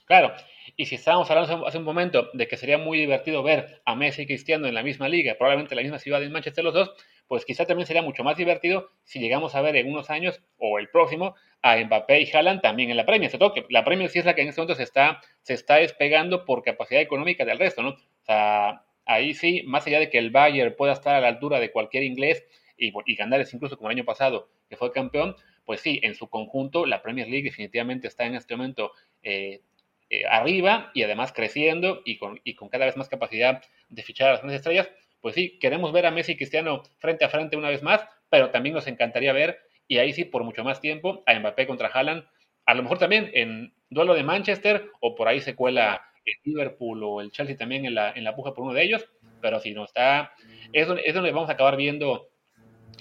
Claro, 0.05 0.33
y 0.77 0.85
si 0.85 0.95
estábamos 0.95 1.29
hablando 1.31 1.65
hace 1.65 1.79
un 1.79 1.83
momento 1.83 2.29
de 2.33 2.47
que 2.47 2.55
sería 2.55 2.77
muy 2.77 2.99
divertido 2.99 3.41
ver 3.41 3.81
a 3.83 3.95
Messi 3.95 4.21
y 4.21 4.25
Cristiano 4.27 4.67
en 4.67 4.75
la 4.75 4.83
misma 4.83 5.09
liga, 5.09 5.35
probablemente 5.35 5.73
en 5.73 5.77
la 5.77 5.81
misma 5.81 5.97
ciudad 5.97 6.21
en 6.21 6.31
Manchester 6.31 6.63
los 6.63 6.75
dos, 6.75 6.91
pues 7.27 7.45
quizá 7.45 7.65
también 7.65 7.87
sería 7.87 8.03
mucho 8.03 8.23
más 8.23 8.37
divertido 8.37 8.91
si 9.03 9.19
llegamos 9.19 9.55
a 9.55 9.61
ver 9.61 9.75
en 9.75 9.89
unos 9.91 10.11
años 10.11 10.39
o 10.57 10.77
el 10.77 10.89
próximo 10.89 11.35
a 11.63 11.77
Mbappé 11.77 12.21
y 12.21 12.31
Haaland 12.31 12.61
también 12.61 12.91
en 12.91 12.97
la 12.97 13.07
Premier. 13.07 13.31
Se 13.31 13.39
que 13.39 13.65
la 13.69 13.83
Premier 13.83 14.07
sí 14.11 14.19
es 14.19 14.25
la 14.25 14.35
que 14.35 14.43
en 14.43 14.49
este 14.49 14.61
momento 14.61 14.75
se 14.75 14.83
está, 14.83 15.19
se 15.41 15.55
está 15.55 15.77
despegando 15.77 16.45
por 16.45 16.61
capacidad 16.61 17.01
económica 17.01 17.43
del 17.43 17.57
resto, 17.57 17.81
¿no? 17.81 17.89
O 17.89 18.25
sea, 18.25 18.83
ahí 19.05 19.33
sí, 19.33 19.63
más 19.65 19.87
allá 19.87 19.99
de 19.99 20.11
que 20.11 20.19
el 20.19 20.29
Bayern 20.29 20.75
pueda 20.75 20.93
estar 20.93 21.15
a 21.15 21.21
la 21.21 21.27
altura 21.27 21.59
de 21.59 21.71
cualquier 21.71 22.03
inglés 22.03 22.45
y, 22.77 22.93
y 23.07 23.15
ganar 23.15 23.43
incluso 23.51 23.77
como 23.77 23.89
el 23.89 23.97
año 23.97 24.05
pasado, 24.05 24.49
que 24.69 24.77
fue 24.77 24.91
campeón, 24.91 25.35
pues 25.65 25.81
sí, 25.81 25.99
en 26.03 26.13
su 26.13 26.29
conjunto 26.29 26.85
la 26.85 27.01
Premier 27.01 27.27
League 27.27 27.43
definitivamente 27.43 28.07
está 28.07 28.25
en 28.25 28.35
este 28.35 28.55
momento 28.55 28.91
eh, 29.23 29.61
eh, 30.09 30.25
arriba 30.25 30.91
y 30.93 31.03
además 31.03 31.33
creciendo 31.33 32.01
y 32.05 32.17
con, 32.17 32.39
y 32.43 32.55
con 32.55 32.69
cada 32.69 32.85
vez 32.85 32.95
más 32.97 33.09
capacidad 33.09 33.61
de 33.89 34.03
fichar 34.03 34.29
a 34.29 34.31
las 34.31 34.39
grandes 34.39 34.59
estrellas, 34.59 34.89
pues 35.21 35.35
sí, 35.35 35.57
queremos 35.59 35.91
ver 35.91 36.05
a 36.05 36.11
Messi 36.11 36.33
y 36.33 36.37
Cristiano 36.37 36.83
frente 36.99 37.25
a 37.25 37.29
frente 37.29 37.57
una 37.57 37.69
vez 37.69 37.83
más, 37.83 38.05
pero 38.29 38.49
también 38.51 38.75
nos 38.75 38.87
encantaría 38.87 39.33
ver, 39.33 39.59
y 39.87 39.97
ahí 39.97 40.13
sí 40.13 40.25
por 40.25 40.43
mucho 40.43 40.63
más 40.63 40.79
tiempo, 40.79 41.23
a 41.25 41.37
Mbappé 41.37 41.67
contra 41.67 41.87
Haaland, 41.89 42.25
a 42.65 42.73
lo 42.73 42.83
mejor 42.83 42.97
también 42.97 43.31
en 43.33 43.73
duelo 43.89 44.13
de 44.13 44.23
Manchester, 44.23 44.91
o 44.99 45.15
por 45.15 45.27
ahí 45.27 45.41
se 45.41 45.55
cuela 45.55 46.01
el 46.25 46.33
Liverpool 46.43 47.03
o 47.03 47.21
el 47.21 47.31
Chelsea 47.31 47.55
también 47.57 47.85
en 47.85 47.95
la, 47.95 48.11
en 48.11 48.23
la 48.23 48.35
puja 48.35 48.53
por 48.53 48.65
uno 48.65 48.73
de 48.73 48.83
ellos, 48.83 49.07
pero 49.41 49.59
si 49.59 49.73
no 49.73 49.85
está, 49.85 50.33
es 50.73 50.87
donde, 50.87 51.03
es 51.05 51.13
donde 51.13 51.31
vamos 51.31 51.49
a 51.49 51.53
acabar 51.53 51.77
viendo 51.77 52.29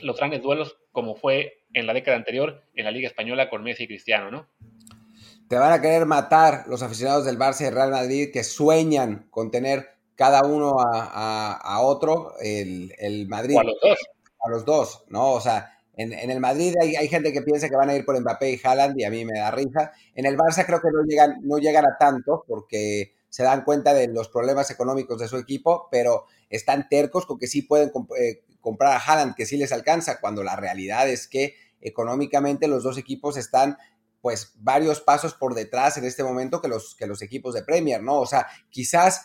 los 0.02 0.16
grandes 0.16 0.42
duelos 0.42 0.78
como 0.92 1.14
fue 1.14 1.62
en 1.72 1.86
la 1.86 1.94
década 1.94 2.16
anterior 2.16 2.62
en 2.74 2.84
la 2.84 2.90
Liga 2.90 3.08
Española 3.08 3.48
con 3.48 3.62
Messi 3.62 3.84
y 3.84 3.88
Cristiano, 3.88 4.30
¿no? 4.30 4.48
Te 5.48 5.56
van 5.56 5.72
a 5.72 5.80
querer 5.80 6.06
matar 6.06 6.64
los 6.66 6.82
aficionados 6.82 7.24
del 7.24 7.38
Barça 7.38 7.66
y 7.66 7.70
Real 7.70 7.90
Madrid 7.90 8.30
que 8.32 8.42
sueñan 8.42 9.28
con 9.30 9.50
tener 9.50 9.88
cada 10.16 10.44
uno 10.44 10.76
a, 10.80 11.80
otro, 11.82 12.34
el, 12.40 12.94
el, 12.98 13.28
Madrid. 13.28 13.56
a 13.58 13.64
los 13.64 13.76
dos. 13.80 13.98
A 14.40 14.50
los 14.50 14.64
dos, 14.64 15.04
¿no? 15.08 15.32
O 15.32 15.40
sea, 15.40 15.72
en, 15.94 16.12
el 16.12 16.40
Madrid 16.40 16.74
hay, 16.80 16.96
hay, 16.96 17.08
gente 17.08 17.32
que 17.32 17.42
piensa 17.42 17.68
que 17.68 17.76
van 17.76 17.90
a 17.90 17.94
ir 17.94 18.04
por 18.04 18.18
Mbappé 18.20 18.52
y 18.52 18.60
Haaland 18.62 18.98
y 18.98 19.04
a 19.04 19.10
mí 19.10 19.24
me 19.24 19.38
da 19.38 19.50
risa. 19.50 19.92
En 20.14 20.26
el 20.26 20.36
Barça 20.36 20.64
creo 20.66 20.80
que 20.80 20.90
no 20.92 21.02
llegan, 21.04 21.38
no 21.42 21.58
llegan 21.58 21.84
a 21.86 21.96
tanto 21.98 22.44
porque 22.46 23.14
se 23.28 23.42
dan 23.42 23.64
cuenta 23.64 23.94
de 23.94 24.08
los 24.08 24.28
problemas 24.28 24.70
económicos 24.70 25.18
de 25.18 25.28
su 25.28 25.36
equipo, 25.36 25.88
pero 25.90 26.24
están 26.48 26.88
tercos 26.88 27.26
con 27.26 27.38
que 27.38 27.46
sí 27.46 27.62
pueden 27.62 27.92
eh, 28.18 28.42
comprar 28.60 28.92
a 28.92 28.98
Haaland, 28.98 29.34
que 29.34 29.46
sí 29.46 29.56
les 29.56 29.72
alcanza, 29.72 30.20
cuando 30.20 30.42
la 30.42 30.56
realidad 30.56 31.08
es 31.08 31.28
que 31.28 31.54
económicamente 31.80 32.68
los 32.68 32.82
dos 32.82 32.98
equipos 32.98 33.36
están 33.36 33.76
pues 34.26 34.54
varios 34.56 35.00
pasos 35.00 35.34
por 35.34 35.54
detrás 35.54 35.98
en 35.98 36.04
este 36.04 36.24
momento 36.24 36.60
que 36.60 36.66
los, 36.66 36.96
que 36.96 37.06
los 37.06 37.22
equipos 37.22 37.54
de 37.54 37.62
Premier, 37.62 38.02
¿no? 38.02 38.18
O 38.18 38.26
sea, 38.26 38.48
quizás 38.70 39.24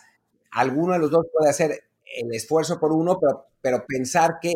alguno 0.51 0.93
de 0.93 0.99
los 0.99 1.09
dos 1.09 1.25
puede 1.33 1.49
hacer 1.49 1.85
el 2.05 2.31
esfuerzo 2.31 2.79
por 2.79 2.91
uno, 2.91 3.17
pero, 3.19 3.47
pero 3.61 3.83
pensar 3.87 4.33
que 4.39 4.53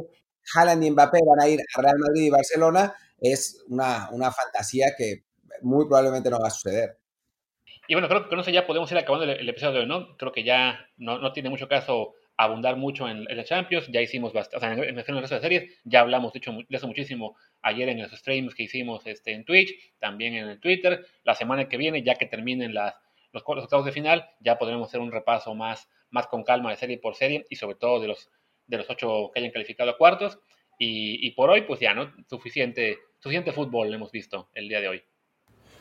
Haaland 0.54 0.84
y 0.84 0.92
Mbappé 0.92 1.18
van 1.26 1.42
a 1.42 1.50
ir 1.50 1.60
a 1.62 1.82
Real 1.82 1.98
Madrid 1.98 2.26
y 2.26 2.30
Barcelona 2.30 2.94
es 3.20 3.64
una, 3.70 4.08
una 4.12 4.32
fantasía 4.32 4.94
que 4.96 5.24
muy 5.64 5.88
probablemente 5.88 6.30
no 6.30 6.40
va 6.40 6.50
a 6.50 6.52
suceder. 6.52 7.00
Y 7.88 7.96
bueno, 7.96 8.08
creo 8.08 8.22
que 8.22 8.30
con 8.30 8.40
eso 8.40 8.52
ya 8.52 8.68
podemos 8.68 8.92
ir 8.92 9.00
acabando 9.00 9.26
el, 9.26 9.50
episodio 9.50 9.74
de 9.74 9.80
hoy, 9.80 9.88
¿no? 9.88 10.16
Creo 10.16 10.32
que 10.32 10.44
ya 10.44 10.78
no, 10.98 11.18
no 11.18 11.34
tiene 11.34 11.50
mucho 11.50 11.68
caso 11.68 12.14
abundar 12.38 12.76
mucho 12.76 13.08
en, 13.08 13.24
la 13.24 13.44
Champions, 13.44 13.88
ya 13.88 14.02
hicimos 14.02 14.34
bastante, 14.34 14.58
o 14.58 14.60
sea, 14.60 14.74
en, 14.74 14.98
el 14.98 15.22
resto 15.22 15.36
de 15.36 15.42
series, 15.42 15.80
ya 15.84 16.02
hablamos 16.02 16.34
de 16.34 16.40
hecho 16.40 16.52
de 16.52 16.66
eso 16.70 16.88
muchísimo 16.88 17.38
ayer 17.62 17.88
en 17.90 18.02
los 18.02 18.12
streams 18.12 18.54
que 18.54 18.64
hicimos 18.64 19.06
este, 19.08 19.34
en 19.34 19.46
Twitch, 19.46 19.74
también 20.00 20.36
en 20.36 20.50
el 20.50 20.60
Twitter, 20.60 21.06
la 21.24 21.36
semana 21.36 21.70
que 21.70 21.78
viene, 21.78 22.04
ya 22.04 22.16
que 22.16 22.26
terminen 22.26 22.74
las, 22.74 22.96
los, 23.32 23.44
octavos 23.46 23.86
de 23.86 23.92
final, 23.92 24.30
ya 24.40 24.58
podremos 24.58 24.90
hacer 24.90 25.00
un 25.00 25.12
repaso 25.12 25.56
más, 25.56 25.88
más 26.10 26.28
con 26.28 26.44
calma 26.44 26.72
de 26.72 26.78
serie 26.78 26.98
por 26.98 27.16
serie 27.16 27.46
y 27.50 27.56
sobre 27.56 27.76
todo 27.76 28.02
de 28.02 28.10
los, 28.10 28.30
de 28.68 28.78
los 28.78 28.90
ocho 28.90 29.32
que 29.34 29.40
hayan 29.40 29.52
calificado 29.52 29.92
a 29.92 29.98
cuartos, 29.98 30.40
y, 30.78 31.26
y 31.26 31.32
por 31.32 31.50
hoy 31.50 31.62
pues 31.62 31.80
ya, 31.80 31.94
¿no? 31.94 32.12
Suficiente, 32.30 32.98
suficiente 33.20 33.54
fútbol 33.54 33.94
hemos 33.94 34.12
visto 34.12 34.50
el 34.54 34.68
día 34.68 34.82
de 34.82 34.90
hoy. 34.90 35.04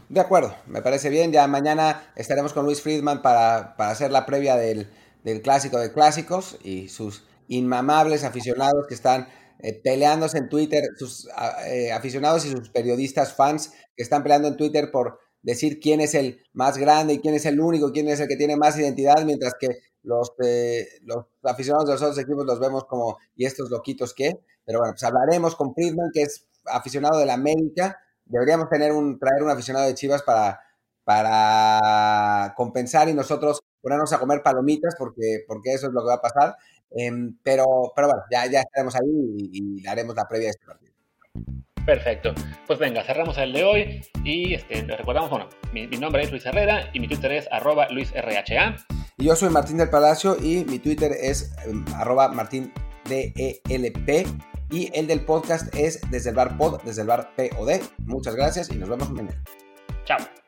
De 0.08 0.20
acuerdo, 0.20 0.54
me 0.66 0.82
parece 0.82 1.10
bien. 1.10 1.32
Ya 1.32 1.46
mañana 1.46 2.12
estaremos 2.14 2.52
con 2.52 2.66
Luis 2.66 2.82
Friedman 2.82 3.22
para, 3.22 3.74
para 3.76 3.90
hacer 3.90 4.10
la 4.10 4.26
previa 4.26 4.54
del, 4.54 4.86
del 5.24 5.42
clásico 5.42 5.78
de 5.78 5.92
clásicos 5.92 6.58
y 6.62 6.88
sus 6.88 7.24
inmamables 7.48 8.24
aficionados 8.24 8.86
que 8.86 8.94
están 8.94 9.28
eh, 9.58 9.80
peleándose 9.82 10.38
en 10.38 10.48
Twitter, 10.48 10.84
sus 10.96 11.28
eh, 11.66 11.92
aficionados 11.92 12.44
y 12.44 12.50
sus 12.50 12.70
periodistas 12.70 13.34
fans 13.34 13.72
que 13.96 14.02
están 14.02 14.22
peleando 14.22 14.48
en 14.48 14.56
Twitter 14.56 14.90
por 14.90 15.18
decir 15.42 15.80
quién 15.80 16.00
es 16.00 16.14
el 16.14 16.42
más 16.52 16.78
grande 16.78 17.14
y 17.14 17.18
quién 17.20 17.34
es 17.34 17.46
el 17.46 17.60
único, 17.60 17.92
quién 17.92 18.08
es 18.08 18.20
el 18.20 18.28
que 18.28 18.36
tiene 18.36 18.56
más 18.56 18.78
identidad, 18.78 19.24
mientras 19.24 19.54
que 19.58 19.68
los, 20.02 20.32
eh, 20.42 20.86
los 21.02 21.26
aficionados 21.42 21.86
de 21.86 21.92
los 21.92 22.02
otros 22.02 22.18
equipos 22.18 22.44
los 22.44 22.58
vemos 22.58 22.84
como, 22.84 23.18
¿y 23.34 23.46
estos 23.46 23.70
loquitos 23.70 24.14
qué? 24.14 24.38
Pero 24.64 24.80
bueno, 24.80 24.92
pues 24.92 25.04
hablaremos 25.04 25.54
con 25.54 25.74
Friedman, 25.74 26.10
que 26.12 26.22
es 26.22 26.46
aficionado 26.66 27.18
de 27.18 27.26
la 27.26 27.34
América. 27.34 27.98
Deberíamos 28.24 28.68
tener 28.68 28.92
un, 28.92 29.18
traer 29.18 29.42
un 29.42 29.50
aficionado 29.50 29.86
de 29.86 29.94
Chivas 29.94 30.22
para, 30.22 30.60
para 31.04 32.54
compensar 32.56 33.08
y 33.08 33.14
nosotros 33.14 33.60
ponernos 33.84 34.12
a 34.12 34.18
comer 34.18 34.42
palomitas 34.42 34.96
porque, 34.98 35.44
porque 35.46 35.74
eso 35.74 35.86
es 35.86 35.92
lo 35.92 36.00
que 36.00 36.08
va 36.08 36.14
a 36.14 36.20
pasar. 36.20 36.56
Em, 36.90 37.36
pero, 37.42 37.92
pero 37.94 38.08
bueno, 38.08 38.22
ya, 38.32 38.50
ya 38.50 38.60
estaremos 38.60 38.96
ahí 38.96 39.36
y, 39.52 39.82
y 39.82 39.86
haremos 39.86 40.16
la 40.16 40.26
previa 40.26 40.46
de 40.46 40.50
este 40.50 40.66
partido. 40.66 40.94
Perfecto. 41.84 42.32
Pues 42.66 42.78
venga, 42.78 43.04
cerramos 43.04 43.36
el 43.38 43.52
de 43.52 43.64
hoy 43.64 44.00
y 44.24 44.54
este, 44.54 44.82
recordamos, 44.96 45.28
bueno, 45.30 45.48
mi, 45.72 45.86
nombre 45.86 46.22
es 46.22 46.30
Luis 46.30 46.46
Herrera 46.46 46.88
y 46.92 47.00
mi 47.00 47.08
Twitter 47.08 47.32
es 47.32 47.48
arroba 47.50 47.88
luisrha. 47.90 48.44
Y 49.18 49.24
yo 49.26 49.36
soy 49.36 49.50
Martín 49.50 49.76
del 49.76 49.90
Palacio 49.90 50.36
y 50.40 50.64
mi 50.64 50.78
Twitter 50.78 51.12
es 51.12 51.52
em, 51.66 51.84
arroba 51.94 52.28
martindelp 52.28 52.74
y 54.70 54.90
el 54.94 55.06
del 55.06 55.24
podcast 55.24 55.74
es 55.74 56.00
desde 56.10 56.30
el 56.30 56.36
bar 56.36 56.56
pod, 56.56 56.80
desde 56.82 57.02
el 57.02 57.08
bar 57.08 57.30
POD. 57.36 57.80
Muchas 57.98 58.34
gracias 58.34 58.70
y 58.70 58.76
nos 58.76 58.88
vemos 58.88 59.10
mañana. 59.10 59.42
Chao. 60.04 60.43